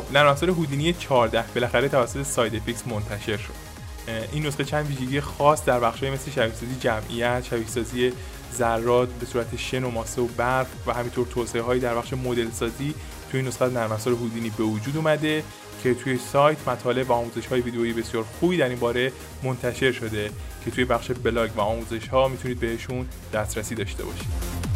[0.00, 3.52] خب نرم افزار هودینی 14 بالاخره توسط SideFX منتشر شد.
[4.32, 8.12] این نسخه چند ویژگی خاص در بخش‌های مثل شبیه‌سازی جمعیت، شبیه‌سازی
[8.54, 12.50] ذرات به صورت شن و ماسه و برف و همینطور توسعه هایی در بخش مدل
[12.50, 12.94] سازی
[13.30, 15.42] توی نسخه نرم افزار هودینی به وجود اومده
[15.82, 20.30] که توی سایت مطالب و آموزش های ویدیویی بسیار خوبی در این باره منتشر شده
[20.64, 24.69] که توی بخش بلاگ و آموزش ها می‌تونید بهشون دسترسی داشته باشید.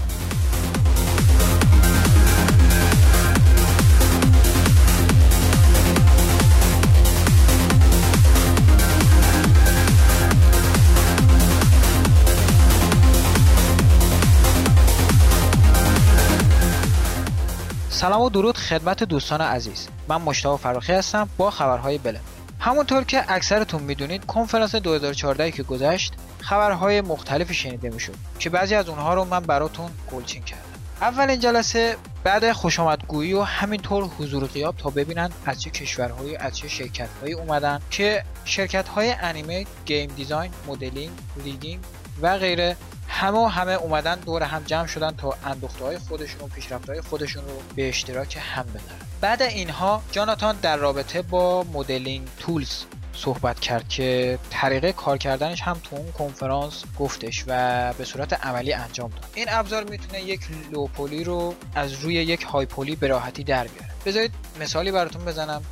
[17.95, 19.89] سلام و درود خدمت دوستان عزیز.
[20.09, 22.21] من مشتاق فراخی هستم با خبرهای بله.
[22.61, 28.89] همونطور که اکثرتون می‌دونید کنفرانس 2014 که گذشت خبرهای مختلفی شنیده می‌شد که بعضی از
[28.89, 30.63] اونها رو من براتون گلچین کردم.
[31.01, 36.69] اولین جلسه بعد خوشامدگویی و همینطور حضور غیاب تا ببینن از چه کشورهایی از چه
[36.69, 41.13] شرکتهایی اومدن که شرکت های انیمه، game design، modeling،
[41.45, 41.81] rigging
[42.23, 42.77] و غیره
[43.15, 47.45] همه همه اومدن دور هم جمع شدن تا اندوخته های خودشون و پیشرفت های خودشون
[47.45, 49.07] رو به اشتراک هم بذارن.
[49.21, 55.81] بعد اینها جاناتان در رابطه با مدلینگ تولز صحبت کرد که طریقه کار کردنش هم
[55.85, 59.25] تو اون کنفرانس گفتش و به صورت عملی انجام داد.
[59.35, 60.41] این ابزار می‌تونه یک
[60.73, 63.95] لوپولی رو از روی یک هایپولی به راحتی در بیاره.
[64.07, 65.63] بذارید مثالی براتون بزنم.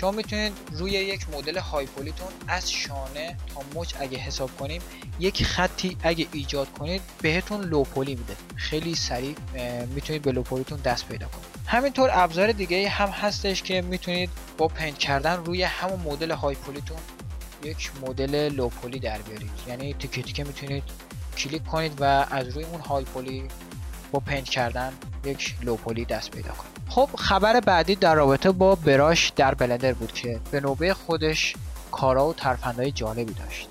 [0.00, 4.82] شما می‌تونید روی یک مدل هایپولیتون از شانه تا مچ اگه حساب کنیم
[5.20, 8.36] یک خطی اگه ایجاد کنید بهتون low poly میده.
[8.56, 9.34] خیلی سریع
[9.94, 11.44] می‌تونید به low poly تون دست پیدا کنید.
[11.66, 16.79] همینطور ابزار دیگه هم هستش که می‌تونید با paint کردن روی همون مدل high poly
[16.79, 16.98] تون
[17.64, 19.50] یک مدل low poly در بیارید.
[19.68, 20.82] یعنی تیکه تیکه می‌تونید
[21.36, 23.48] کلیک کنید و از روی اون high poly
[24.12, 24.92] با paint کردن
[25.24, 26.77] یک low poly دست پیدا کنید.
[26.88, 31.54] خب خبر بعدی در رابطه با brush در بلندر بود که به نوبه خودش
[31.90, 33.68] کارا و ترفندهای جالبی داشت.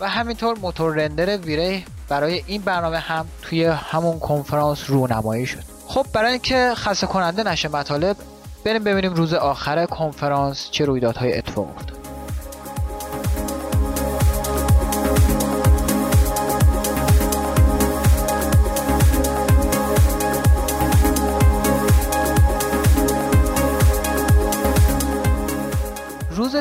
[0.00, 5.62] و همینطور موتور رندر ویره برای این برنامه هم توی همون کنفرانس رونمایی شد.
[5.86, 8.16] خب برای اینکه خسته کننده نشه مطالب
[8.64, 12.01] بریم ببینیم روز آخر کنفرانس چه رویدادهای اتفاق افتاد.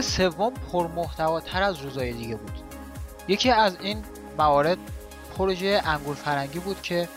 [0.01, 2.51] سوم پرمحتواتر از روزهای دیگه بود.
[3.27, 4.03] یکی از این
[4.37, 4.77] موارد
[5.37, 7.07] پروژه انگور فرنگی بود که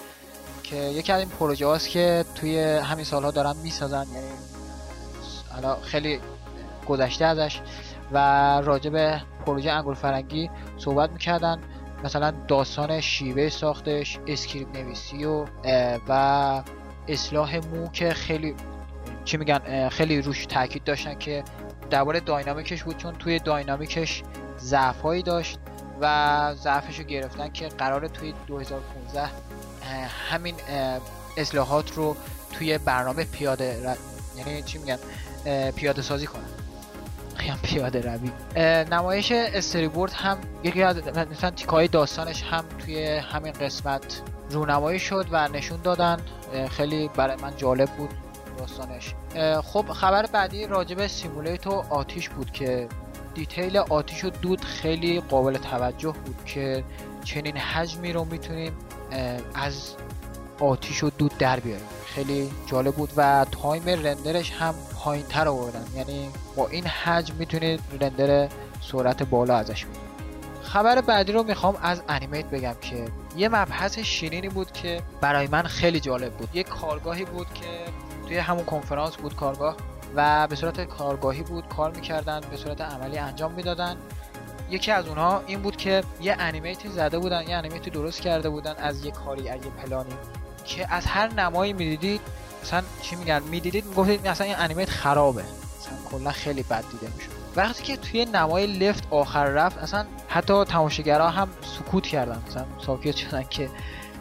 [0.63, 4.27] که یکی از این پروژه هاست که توی همین سالها دارن می‌سازن یعنی
[5.55, 6.21] حالا خیلی
[6.89, 7.61] گذشته ازش
[8.13, 8.19] و
[8.61, 11.59] راجع به پروژه انگور فرنگی صحبت می‌کردن.
[12.05, 15.47] مثلا داستان شیوه ساختش اسکریپت نویسی و
[16.09, 16.63] و
[17.09, 18.55] اصلاح مو که خیلی
[19.25, 21.45] چی میگن خیلی روش تاکید داشتن که
[21.91, 24.23] درباره داینامیکش بود چون توی داینامیکش
[24.59, 25.59] ضعفهایی داشت
[26.01, 29.29] و ضعفش رو گرفتن که قرار توی 2015
[30.31, 30.55] همین
[31.37, 32.17] اصلاحات رو
[32.53, 33.97] توی برنامه پیاده
[34.37, 34.99] یعنی چی میگن؟
[35.71, 36.43] پیاده سازی کنن.
[37.37, 38.31] خیام پیاده روی.
[38.85, 40.97] نمایش استریبورد هم یکی از
[41.33, 46.19] مثلا تیکای داستانش هم توی همین قسمت رونمایی شد و نشون دادن.
[46.71, 48.11] خیلی برای من جالب بود.
[48.59, 49.15] داستانش.
[49.63, 52.89] خب خبر بعدی راجب simulate و آتیش بود که
[53.35, 56.85] detail آتیش و دود خیلی قابل توجه بود که
[57.25, 58.73] چنین حجمی رو می‌تونیم
[59.55, 59.95] از
[60.61, 61.87] آتیش و دود در بیاریم.
[62.07, 65.85] خیلی جالب بود و time render ش هم پایین تر آوردن.
[65.97, 68.49] یعنی با این حجم می‌تونید render
[68.93, 69.97] سرعت بالا ازش بود
[70.63, 73.05] خبر بعدی رو می‌خوام از انیمیت بگم که
[73.37, 76.49] یه مبحث شیرینی بود که برای من خیلی جالب بود.
[76.55, 77.67] یه کارگاهی بود که
[78.29, 79.77] توی همون کنفرانس بود کارگاه
[80.17, 83.97] و به صورت کارگاهی بود کار می‌کردن به صورت عملی انجام می‌دادن.
[84.71, 88.75] یکی از اونها این بود که یه انیمیتی زده بودن یه انیمیتی درست کرده بودن
[88.79, 90.15] از یه کاری از یه پلانی
[90.65, 92.21] که از هر نمایی می‌دیدید
[92.63, 95.43] مثلا چی میگن؟ می‌دیدید می‌گفتید مثلا این انیمیت خرابه.
[95.43, 97.31] مثلا کلا خیلی بد دیده می‌شد.
[97.57, 102.43] وقتی که توی نمای لفت آخر رفت اصلا حتی تماشاگرها هم سکوت کردن.
[102.49, 103.71] مثلا ساکت شدن که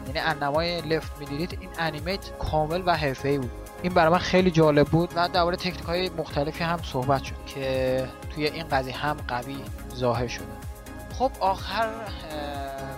[0.06, 3.50] یعنی از نمای لفت می‌دیدید این انیمیت کامل و حرفه‌ای بود.
[3.84, 8.08] این برای من خیلی جالب بود و درباره تکنیک های مختلفی هم صحبت شد که
[8.30, 9.56] توی این قضیه هم قوی
[9.94, 10.46] ظاهر شده.
[11.18, 11.88] خب آخر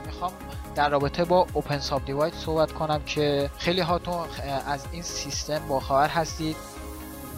[0.07, 0.33] می‌خوام
[0.75, 4.27] در رابطه با اوپن ساب دیواید صحبت کنم که خیلی هاتون
[4.66, 6.57] از این سیستم باخبر هستید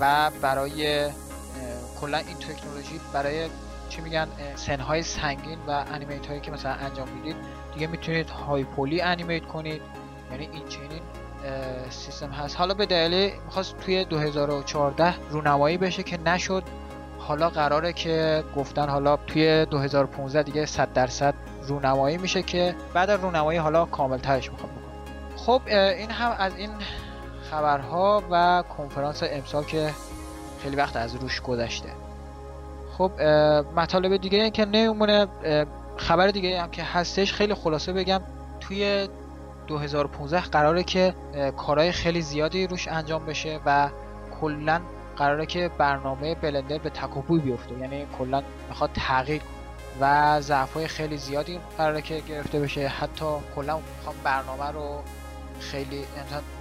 [0.01, 1.11] و برای
[2.01, 3.49] کلا این تکنولوژی برای
[3.89, 7.37] چی میگن سنهای سنگین و انیمیت هایی که مثلا انجام می‌دید
[7.75, 9.83] دیگه می‌تونید هایپولی انیمیت کنید
[10.31, 11.01] یعنی این چنین
[11.91, 12.57] سیستم هست.
[12.57, 16.63] حالا به دلیل می‌خواست توی 2014 رونمایی بشه که نشد.
[17.19, 21.35] حالا قراره که گفتن حالا توی 2015 دیگه 100 درصد
[21.67, 26.71] رونمایی میشه که بعد رونمایی حالا کامل ترش می‌خوام بکنم خب این هم از این
[27.51, 29.91] خبرها و کنفرانس امسال که
[30.63, 31.89] خیلی وقت از روش گذشته.
[32.99, 33.23] خب
[33.77, 35.27] مطالب دیگه که نمیمونه
[35.97, 38.21] خبر دیگه هم که هستش خیلی خلاصه بگم
[38.61, 39.09] توی
[39.69, 41.15] 2015 قراره که
[41.57, 43.89] کارهای خیلی زیادی روش انجام بشه و
[44.41, 44.81] کلا
[45.17, 47.79] قراره که برنامه بلندر به تکاپوی بیفته.
[47.79, 49.43] یعنی کلا می‌خواد تغییر
[50.01, 52.89] و ضعف خیلی زیادی قراره که گرفته بشه.
[52.89, 53.25] حتی
[53.57, 55.03] کلا می‌خوام برنامه رو
[55.61, 56.05] خیلی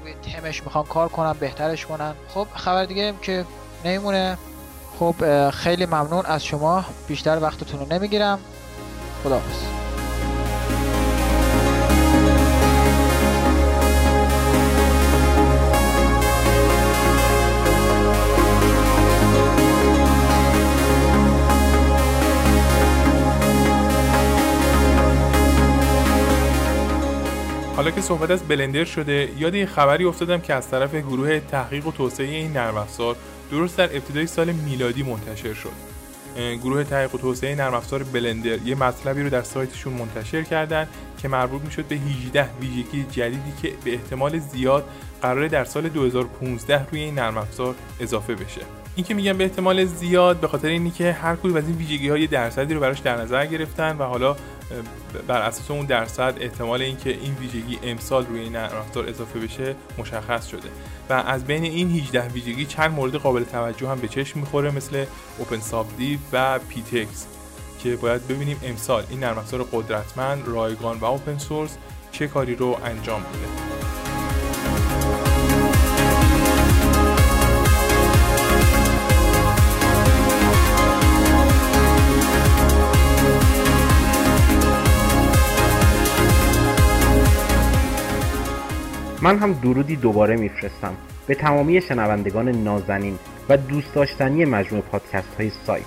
[0.03, 2.13] روی تمش می‌خوان کار کنن بهترش کنن.
[2.33, 3.45] خب خبر دیگه که
[3.85, 4.37] نمیمونه.
[4.99, 6.85] خب خیلی ممنون از شما.
[7.07, 8.39] بیشتر وقتتون رو نمی‌گیرم.
[9.23, 9.86] خداحافظ.
[27.77, 31.87] حالا که صحبت از بلندر شده یاد یه خبری افتادم که از طرف گروه تحقیق
[31.87, 33.15] و توسعه این نرم افزار
[33.51, 35.71] درست در ابتدای سال میلادی منتشر شد.
[36.63, 41.27] گروه تحقیق و توسعه نرم افزار بلندر یه مطلبی رو در سایتشون منتشر کردن که
[41.27, 44.89] مربوط می‌شد به 18 ویژگی جدیدی که به احتمال زیاد
[45.21, 48.61] قراره در سال 2015 روی این نرم افزار اضافه بشه.
[48.95, 52.09] این که میگم به احتمال زیاد به خاطر اینی که هر کدوم از این ویژگی
[52.09, 54.35] های درصدی رو براش در نظر گرفتن و حالا
[55.27, 59.75] بر اساس اون درصد احتمال اینکه این ویژگی امسال روی این نرم افزار اضافه بشه
[59.97, 60.69] مشخص شده.
[61.09, 65.05] و از بین این 18 ویژگی چند مورد قابل توجه هم به چشم می‌خوره مثل
[65.37, 67.27] اوپن سابدیو و پیتکس
[67.83, 71.77] که باید ببینیم امسال این نرم افزار قدرتمند رایگان و اوپن سورس
[72.11, 74.06] چه کاری رو انجام میده.
[89.27, 90.93] من هم درودی دوباره میفرستم
[91.27, 93.19] به تمامی شنوندگان نازنین
[93.49, 95.85] و دوست داشتنی مجموع پادکست های سایت.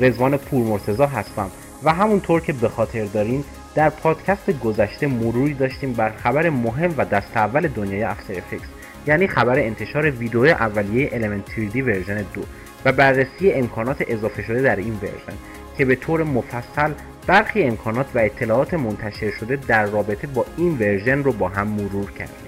[0.00, 1.50] رضوان پورمرتضی هستم
[1.84, 7.04] و همونطور که به خاطر دارین در پادکست گذشته مروری داشتیم بر خبر مهم و
[7.04, 8.68] دست اول دنیای After Effects
[9.06, 12.42] یعنی خبر انتشار ویدیو اولیه Element 3D ورژن 2
[12.84, 15.38] و بررسی امکانات اضافه شده در این ورژن
[15.78, 16.92] که به طور مفصل
[17.26, 22.10] برخی امکانات و اطلاعات منتشر شده در رابطه با این ورژن رو با هم مرور
[22.10, 22.43] کردیم.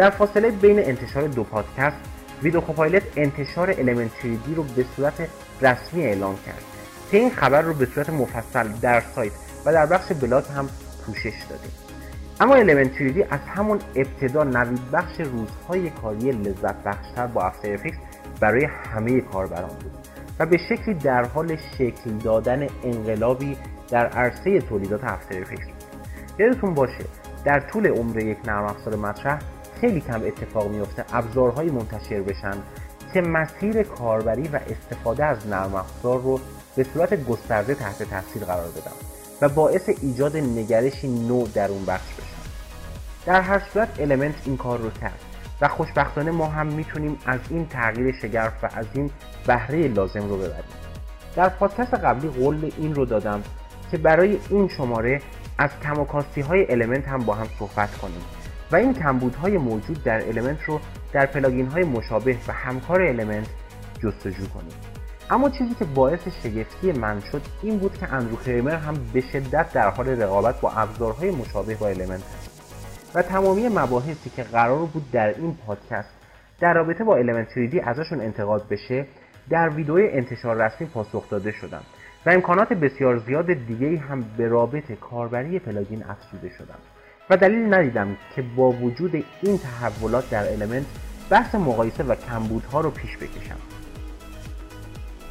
[0.00, 1.96] در فاصله بین انتشار دو پادکست
[2.42, 5.28] Video Copilot انتشار Element 3 رو به صورت
[5.62, 6.62] رسمی اعلام کرد.
[7.10, 9.32] که این خبر رو به صورت مفصل در سایت
[9.66, 10.68] و در بخش بلاگ هم
[11.06, 11.70] پوشش دادیم
[12.40, 17.96] اما Element 3 از همون ابتدا نوید بخش روزهای کاری لذت بخشتر با After Effects
[18.40, 19.92] برای همه کاربران بود
[20.38, 23.56] و به شکلی در حال شکل دادن انقلابی
[23.88, 25.66] در عرصه تولیدات After Effects
[26.38, 27.04] یادتون باشه
[27.44, 29.38] در طول عمر یک نرم افزار مطرح
[29.80, 32.54] خیلی کم اتفاق میفته ابزارهایی منتشر بشن
[33.14, 36.40] که مسیر کاربری و استفاده از نرم افزار رو
[36.76, 38.92] به صورت گسترده تحت تاثیر قرار بدن
[39.40, 42.50] و باعث ایجاد نگرشی نو در اون بخش بشن.
[43.26, 45.20] در هر صورت المنت این کار رو کرد
[45.60, 49.10] و خوشبختانه ما هم می‌تونیم از این تغییر شگرف و از این
[49.46, 50.64] بهره لازم رو ببریم.
[51.36, 53.42] در پادکست قبلی قول این رو دادم
[53.90, 55.22] که برای این شماره
[55.58, 56.06] از کم
[56.42, 58.39] های Element هم با هم صحبت کنیم.
[58.72, 60.80] و این کمبودهای موجود در Element رو
[61.12, 63.48] در پلاگین های مشابه و همکار Element
[64.02, 64.74] جستجو کنیم.
[65.30, 69.72] اما چیزی که باعث شگفتی من شد این بود که اندرو کریمر هم به شدت
[69.72, 72.50] در حال رقابت با ابزارهای مشابه با Element است
[73.14, 76.14] و تمامی مباحثی که قرار بود در این پادکست
[76.60, 79.06] در رابطه با Element 3D ازشون انتقاد بشه
[79.50, 81.80] در ویدیو انتشار رسمی پاسخ داده شدن
[82.26, 86.78] و امکانات بسیار زیاد دیگه هم به رابط کاربری پلاگین افزوده شدن
[87.30, 90.86] و دلیل ندیدم که با وجود این تحولات در Element
[91.30, 93.56] بحث مقایسه و کمبودها رو پیش بکشم.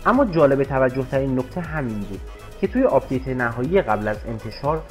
[0.05, 2.21] اما جالب توجه ترین نکته همین بود
[2.61, 4.83] که توی آپدیت نهایی قبل از انتشار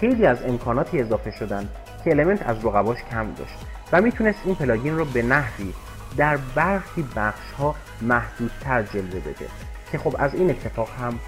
[0.00, 1.68] خیلی از امکاناتی اضافه شدن
[2.04, 3.58] که Element از رقباش کم داشت
[3.92, 5.72] و می‌تونست این پلاگین رو به نحوی
[6.16, 9.46] در برخی بخش ها محدودتر جلوه بده
[9.92, 11.18] که خب از این اتفاق هم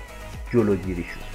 [0.52, 1.27] جلوگیری شد.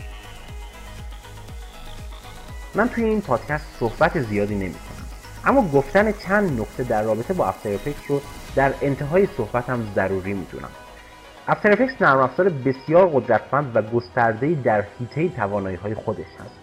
[2.76, 5.08] من توی این پادکست صحبت زیادی نمی کنم
[5.46, 8.22] اما گفتن چند نکته در رابطه با افتر افکس رو
[8.56, 10.70] در انتهای صحبتم ضروری می‌دونم.
[11.48, 16.56] افتر افکس نرم افزار بسیار قدرتمند و گسترده‌ای در حیطه توانایی های خودش هست.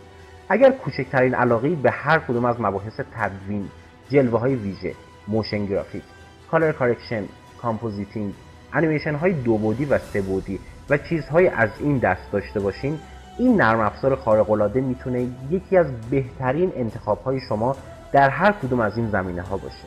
[0.48, 3.68] اگر کوچکترین علاقه به هر کدوم از مباحث تدوین
[4.10, 4.94] جلوه های ویژه
[5.28, 6.02] motion graphic
[6.50, 7.24] color correction
[7.62, 8.34] compositing
[8.72, 10.60] انیمیشن های دو بعدی و سه بعدی
[10.90, 12.98] و چیزهای از این دست داشته باشین
[13.40, 17.76] این نرم افزار خارق العاده می‌تونه یکی از بهترین انتخاب های شما
[18.12, 19.86] در هر کدوم از این زمینه ها باشه.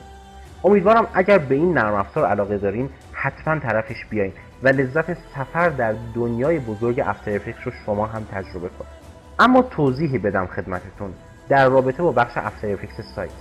[0.64, 4.34] امیدوارم اگر به این نرم افزار علاقه دارین حتما طرفش بیاین
[4.64, 9.04] و لذت سفر در دنیای بزرگ After رو شما هم تجربه کنید.
[9.40, 11.14] اما توضیحی بدم خدمتتون
[11.50, 12.78] در رابطه با بخش افتر
[13.16, 13.32] سایت.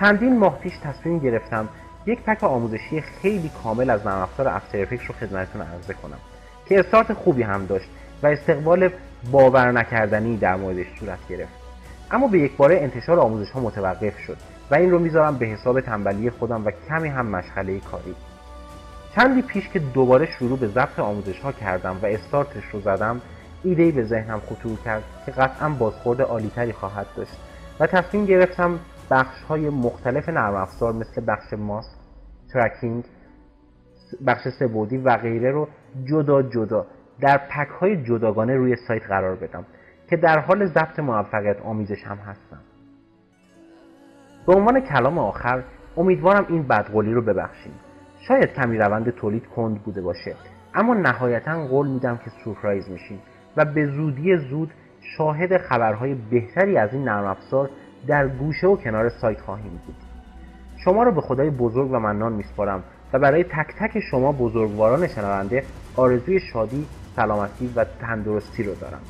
[0.00, 1.68] چندین ماه پیش تصمیم گرفتم
[2.06, 6.18] یک پک آموزشی خیلی کامل از نرم افزار افتر رو خدمتتون عرضه کنم
[6.68, 7.88] که استارت خوبی هم داشت
[8.22, 8.90] و استقبال
[9.32, 11.52] باور نکردنی در موردش صورت گرفت.
[12.10, 14.36] اما به یک باره انتشار آموزش ها متوقف شد
[14.70, 18.14] و این رو می‌ذارم به حساب تنبلی خودم و کمی هم مشغله کاری.
[19.16, 23.20] چندی پیش که دوباره شروع به ضبط آموزش ها کردم و استارتش رو زدم
[23.64, 27.36] ایده به ذهنم خطور کرد که قطعا بازخورد عالیتری خواهد داشت
[27.80, 28.78] و تصمیم گرفتم
[29.10, 31.90] بخش های مختلف نرم افزار مثل بخش ماسک
[32.52, 33.04] ترکینگ
[34.26, 35.68] بخش سبودی و غیره رو
[36.04, 36.86] جدا جدا
[37.20, 39.66] در پک های جداگانه روی سایت قرار بدم
[40.10, 42.60] که در حال ضبط موفقیت آمیزش هم هستم.
[44.46, 45.62] به عنوان کلام آخر
[45.96, 47.72] امیدوارم این بدقولی رو ببخشید
[48.28, 50.34] شاید کمی روند تولید کند بوده باشه
[50.74, 53.18] اما نهایتا قول میدم که سورپرایز میشین
[53.56, 57.70] و به زودی زود شاهد خبرهای بهتری از این نرم افزار
[58.06, 59.96] در گوشه و کنار سایت خواهیم بود.
[60.84, 65.64] شما رو به خدای بزرگ و منان میسپارم و برای تک تک شما بزرگواران شنونده
[65.96, 66.86] آرزوی شادی
[67.16, 69.00] سلامتی و تندرستی رو دارم.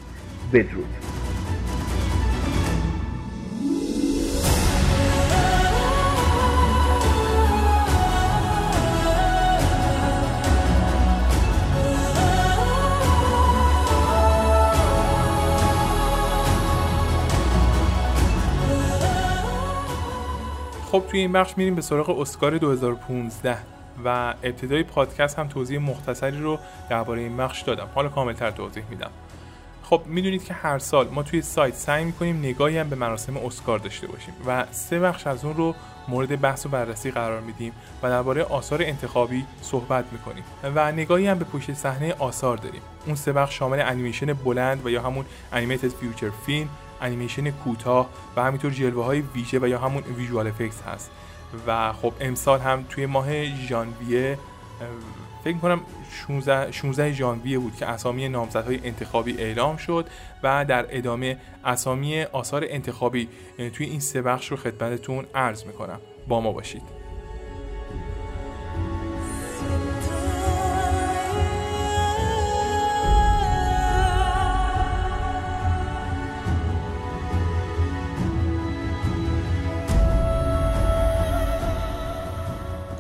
[0.53, 0.95] بدرود.
[20.91, 23.57] خب توی این بخش میریم به سراغ اسکار 2015
[24.05, 26.59] و ابتدای پادکست هم توضیح مختصری رو
[26.91, 27.89] درباره این بخش دادم.
[27.95, 29.11] حالا کاملتر توضیح میدم.
[29.83, 33.79] خب می‌دونید که هر سال ما توی سایت سعی می‌کنیم نگاهی هم به مراسم اسکار
[33.79, 35.75] داشته باشیم و سه بخش از اون رو
[36.09, 37.73] مورد بحث و بررسی قرار میدیم
[38.03, 40.45] و درباره آثار انتخابی صحبت می‌کنیم
[40.75, 42.81] و نگاهی هم به پشت صحنه آثار داریم.
[43.07, 46.69] اون سه بخش شامل انیمیشن بلند و یا همون animated feature film
[47.03, 51.11] انیمیشن کوتاه و همینطور جلوه های ویژه و یا همون ویژوال افکتس هست.
[51.67, 54.39] و خب امسال هم توی ماه ژانویه
[55.45, 55.81] فکر کنم
[56.27, 60.07] 16, 16 ژانویه بود که اسامی نامزدهای انتخابی اعلام شد
[60.43, 63.29] و در ادامه اسامی آثار انتخابی
[63.73, 66.01] توی این سه بخش رو خدمتتون عرض می‌کنم.
[66.29, 67.00] با ما باشید.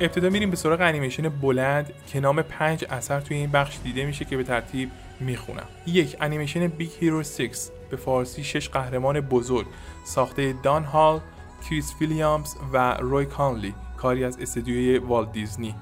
[0.01, 4.24] ابتدا میریم به سراغ انیمیشن بلند که نام پنج اثر توی این بخش دیده میشه
[4.24, 4.90] که به ترتیب
[5.20, 5.66] می‌خونم.
[5.86, 7.51] یک انیمیشن Big Hero 6
[7.90, 9.66] به فارسی شش قهرمان بزرگ.
[10.05, 11.20] ساخته دان هال
[11.68, 15.74] کریس ویلیامز و روی کانلی کاری از استدیوی والت دیزنی.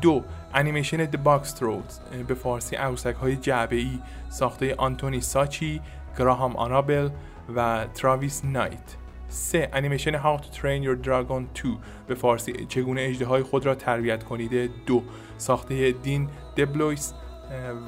[0.00, 3.98] دو انیمیشن The Box Trolls به فارسی عروسک های جعبه ای
[4.28, 5.80] ساخته آنتونی ساچی
[6.18, 7.10] گراهام آنابل
[7.56, 8.96] و تراویس نایت.
[9.28, 9.68] 3.
[9.72, 14.70] انیمیشن How to Train Your Dragon 2 به فارسی چگونه اژدهای خود را تربیت کنید؟
[14.86, 15.02] دو
[15.38, 17.12] ساخته دین دبلویس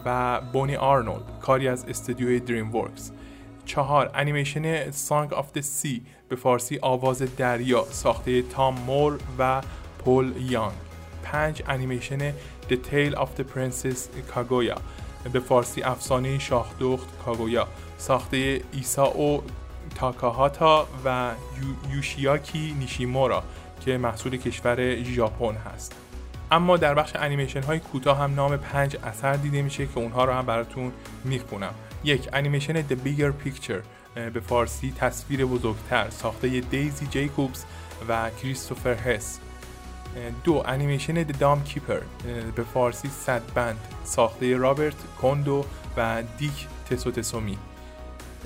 [0.05, 3.13] و بونی آرنولد کاری از استودیوی DreamWorks
[3.65, 9.63] چهار انیمیشن Song of the Sea به فارسی آواز دریا ساخته تام مور و
[10.05, 10.73] پول یانگ.
[11.23, 12.31] پنج انیمیشن
[12.71, 13.99] The Tale of the Princess
[14.35, 14.81] Kaguya
[15.33, 17.69] به فارسی افسانه شاهدخت کاگویا
[17.99, 19.43] ساخته ایساو
[19.95, 21.31] تاکاهاتا و
[21.93, 23.43] یوشیاکی نیشیمورا
[23.85, 25.93] که محصول کشور ژاپن هست.
[26.51, 30.33] اما در بخش انیمیشن های کوتاه هم نام پنج اثر دیده میشه که اونها رو
[30.33, 30.93] هم براتون
[31.25, 31.75] می‌خونم.
[32.05, 33.83] یک انیمیشن The Bigger Picture
[34.15, 37.65] به فارسی تصویر بزرگتر ساخته دیزی جیکوبز
[38.09, 39.39] و کریستوفر هس.
[40.45, 42.27] دو انیمیشن The Dam Keeper
[42.57, 45.65] به فارسی صدبند ساخته رابرت کوندو
[45.97, 47.59] و دیک تسوتسومی.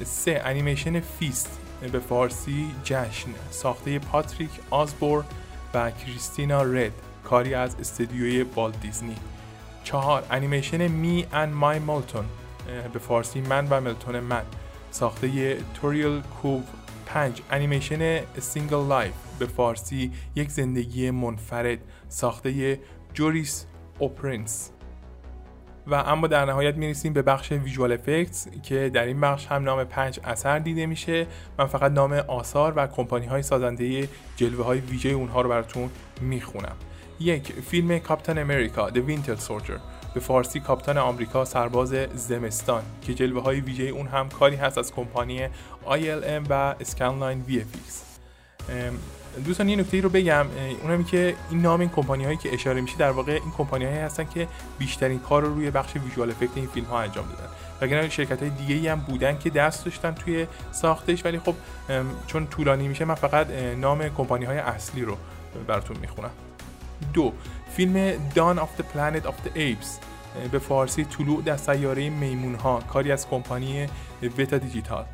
[0.04, 1.58] سه انیمیشن Feast
[1.92, 5.24] به فارسی جشن ساخته پاتریک آزبورن
[5.74, 6.92] و کریستینا رد
[7.24, 9.16] کاری از استدیوی والت دیزنی.
[9.84, 12.24] چهار انیمیشن Me and My Moulton
[12.92, 14.42] به فارسی من و ملتون من
[14.90, 16.62] ساخته توریل کوو
[17.06, 17.42] پنج.
[17.50, 21.78] انیمیشن Single Life به فارسی یک زندگی منفرد
[22.08, 22.80] ساخته
[23.14, 23.66] جوریس
[23.98, 24.71] اوپرنس.
[25.86, 29.84] و اما در نهایت می‌رسیم به بخش ویژوال افکتس که در این بخش هم نام
[29.84, 31.26] پنج اثر دیده میشه.
[31.58, 36.76] من فقط نام آثار و کمپانی های سازنده جلوه های ویژه اونها رو براتون می‌خونم.
[37.20, 39.80] یک فیلم کاپتان امریکا The Winter Soldier.
[40.14, 42.82] به فارسی کاپتان آمریکا سرباز زمستان.
[43.02, 45.46] که جلوه های ویژه اون هم کاری هست از کمپانی
[45.86, 47.92] ILM و Scanline VFX
[49.44, 50.46] دوستان یه نکته ای رو بگم
[50.82, 53.98] اونم که این نام این کمپانی هایی که اشاره میشه در واقع این کمپانی هایی
[53.98, 57.48] هستن که بیشترین کار رو روی بخش ویژوال افکت این فیلم ها انجام دادن.
[57.80, 61.54] وگرنه شرکت های دیگه ای هم بودن که دست داشتن توی ساختش ولی خب
[62.26, 63.46] چون طولانی میشه من فقط
[63.80, 65.16] نام کمپانی های اصلی رو
[65.66, 66.30] براتون می‌خونم.
[67.12, 67.32] دو
[67.76, 69.88] فیلم Dawn of the Planet of the Apes
[70.52, 73.86] به فارسی طلوع در سیاره میمون ها کاری از کمپانی
[74.38, 75.04] وتا دیجیتال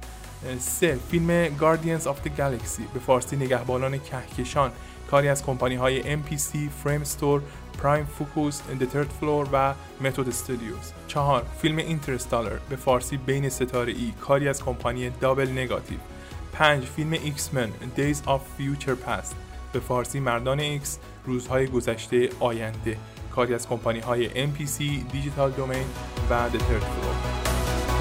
[0.58, 2.82] سه فیلم Guardians of the Galaxy.
[2.94, 4.70] به فارسی نگهبانان کهکشان.
[5.10, 7.40] کاری از کمپانی های MPC, Frame Store,
[7.82, 10.92] Prime Focus, The Third Floor و Method Studios.
[11.06, 14.12] چهار فیلم Interstellar به فارسی بین ستاره ای.
[14.20, 15.98] کاری از کمپانی Double Negative
[16.52, 19.34] پنج فیلم X-Men Days of Future Past.
[19.72, 22.96] به فارسی مردان ایکس روزهای گذشته آینده.
[23.34, 24.80] کاری از کمپانی های MPC,
[25.12, 25.86] Digital Domain
[26.30, 27.97] و The Third Floor.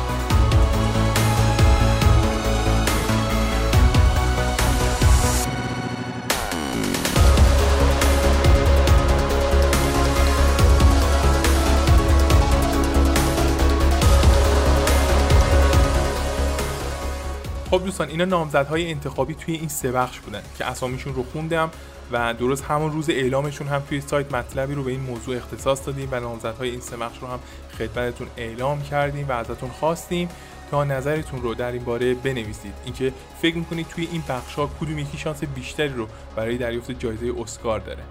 [17.97, 21.69] دوستان اینا نامزدهای انتخابی توی این سه بخش بودن که اسامیشون رو خوندم
[22.11, 26.09] و درست همون روز اعلامشون هم توی سایت مطلبی رو به این موضوع اختصاص دادیم
[26.11, 27.39] و نامزدهای این سه بخش رو هم
[27.77, 30.29] خدمتتون اعلام کردیم و ازتون خواستیم.
[30.71, 32.73] تا نظرتون رو در این باره بنویسید.
[32.85, 37.33] اینکه فکر می‌کنید توی این بخش ها کدوم یکی شانس بیشتری رو برای دریافت جایزه
[37.41, 38.03] اسکار داره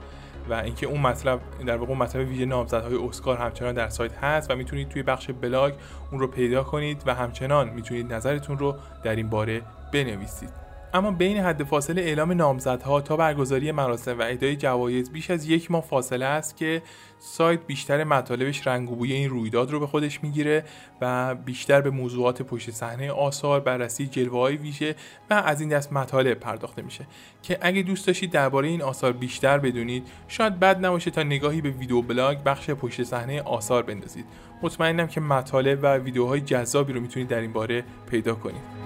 [0.50, 4.56] و اینکه اون مطلب در واقع مطلب ویژه نامزدهای اسکار همچنان در سایت هست و
[4.56, 5.72] می‌تونید توی بخش بلاگ
[6.10, 9.62] اون رو پیدا کنید و همچنان می‌تونید نظرتون رو در این باره
[9.92, 10.66] بنویسید.
[10.94, 15.70] اما بین حد فاصله اعلام نامزدها تا برگزاری مراسم و اهدای جوایز بیش از یک
[15.70, 16.82] ماه فاصله است که
[17.18, 20.64] سایت بیشتر مطالبش رنگ و بوی این رویداد رو به خودش می‌گیره
[21.00, 24.94] و بیشتر به موضوعات پشت صحنه آثار بررسی جلوه های ویژه
[25.30, 27.06] و از این دست مطالب پرداخته میشه.
[27.42, 31.70] که اگه دوست داشتید درباره این آثار بیشتر بدونید شاید بد نباشه تا نگاهی به
[31.70, 34.24] ویدیو بلاگ بخش پشت صحنه آثار بندازید.
[34.62, 38.85] مطمئنم که مطالب و ویدیوهای جذابی رو می‌تونید در این باره پیدا کنید.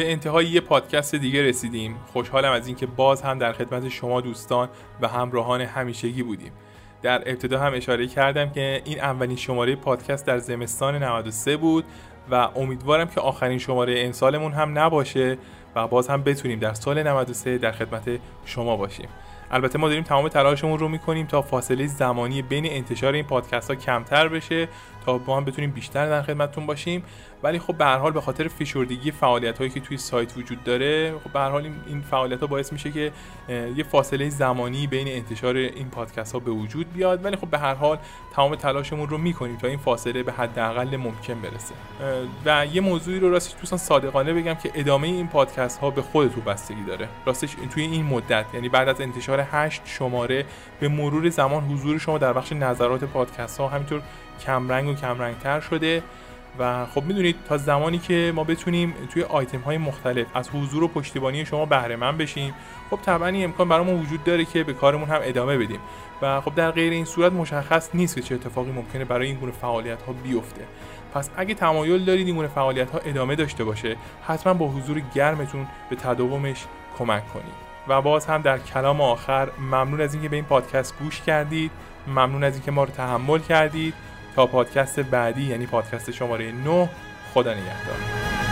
[0.00, 1.96] به انتهای یه پادکست دیگه رسیدیم.
[2.12, 4.68] خوشحالم از اینکه باز هم در خدمت شما دوستان
[5.00, 6.52] و همراهان همیشگی بودیم.
[7.02, 11.84] در ابتدا هم اشاره کردم که این اولین شماره پادکست در زمستان 93 بود
[12.30, 15.38] و امیدوارم که آخرین شماره امسالمون هم نباشه
[15.76, 19.08] و باز هم بتونیم در سال 93 در خدمت شما باشیم.
[19.50, 23.76] البته ما داریم تمام تلاشمون رو می‌کنیم تا فاصله زمانی بین انتشار این پادکست ها
[23.76, 24.68] کمتر بشه
[25.06, 27.02] تا با هم بتونیم بیشتر در خدمتتون باشیم.
[27.42, 31.14] ولی خب به هر حال به خاطر فشردگی فعالیت هایی که توی سایت وجود داره
[31.24, 33.12] خب به هر حال این فعالیت ها باعث میشه که
[33.48, 37.24] یه فاصله زمانی بین انتشار این پادکست ها به وجود بیاد.
[37.24, 37.98] ولی خب به هر حال
[38.32, 41.74] تمام تلاشمون رو می‌کنیم تا این فاصله به حداقل ممکن برسه.
[42.44, 46.44] و یه موضوعی رو راستش دوستان صادقانه بگم که ادامه این پادکست ها به خودتون
[46.44, 47.08] بستگی داره.
[47.26, 50.44] راستش توی این مدت یعنی بعد از انتشار 8 شماره
[50.80, 54.02] به مرور زمان حضور شما در بخش نظرات پادکست ها همینطور
[54.40, 56.02] کمرنگ و کمرنگتر شده
[56.58, 60.88] و خب می‌دونید تا زمانی که ما بتونیم توی آیتم های مختلف از حضور و
[60.88, 62.54] پشتیبانی شما بهره من بشیم
[62.90, 65.80] خب طبعا این امکان برامون وجود داره که به کارمون هم ادامه بدیم
[66.22, 69.52] و خب در غیر این صورت مشخص نیست که چه اتفاقی ممکنه برای این گونه
[69.52, 70.62] فعالیت ها بیفته.
[71.14, 75.66] پس اگه تمایل دارید این گونه فعالیت ها ادامه داشته باشه حتما با حضور گرمتون
[75.90, 76.66] به تداومش
[76.98, 77.70] کمک کنید.
[77.88, 81.70] و باز هم در کلام آخر ممنون از اینکه به این پادکست گوش کردید
[82.06, 83.94] ممنون از اینکه ما رو تحمل کردید.
[84.36, 86.88] تا پادکست بعدی یعنی پادکست شماره 9
[87.34, 88.49] خدا نگهدار.